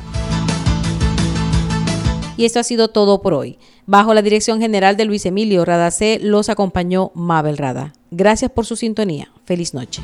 Y 2.37 2.45
esto 2.45 2.61
ha 2.61 2.64
sido 2.64 2.88
todo 2.88 3.23
por 3.23 3.35
hoy. 3.35 3.59
Bajo 3.87 4.14
la 4.14 4.23
dirección 4.23 4.61
general 4.61 4.97
de 4.97 5.05
Luis 5.05 5.27
Emilio 5.27 5.64
Radacé, 5.64 6.19
los 6.21 6.49
acompañó 6.49 7.11
Mabel 7.14 7.59
Rada. 7.59 7.93
Gracias 8.11 8.51
por 8.51 8.67
su 8.67 8.77
sintonía. 8.77 9.31
Feliz 9.45 9.75
noche. 9.75 10.03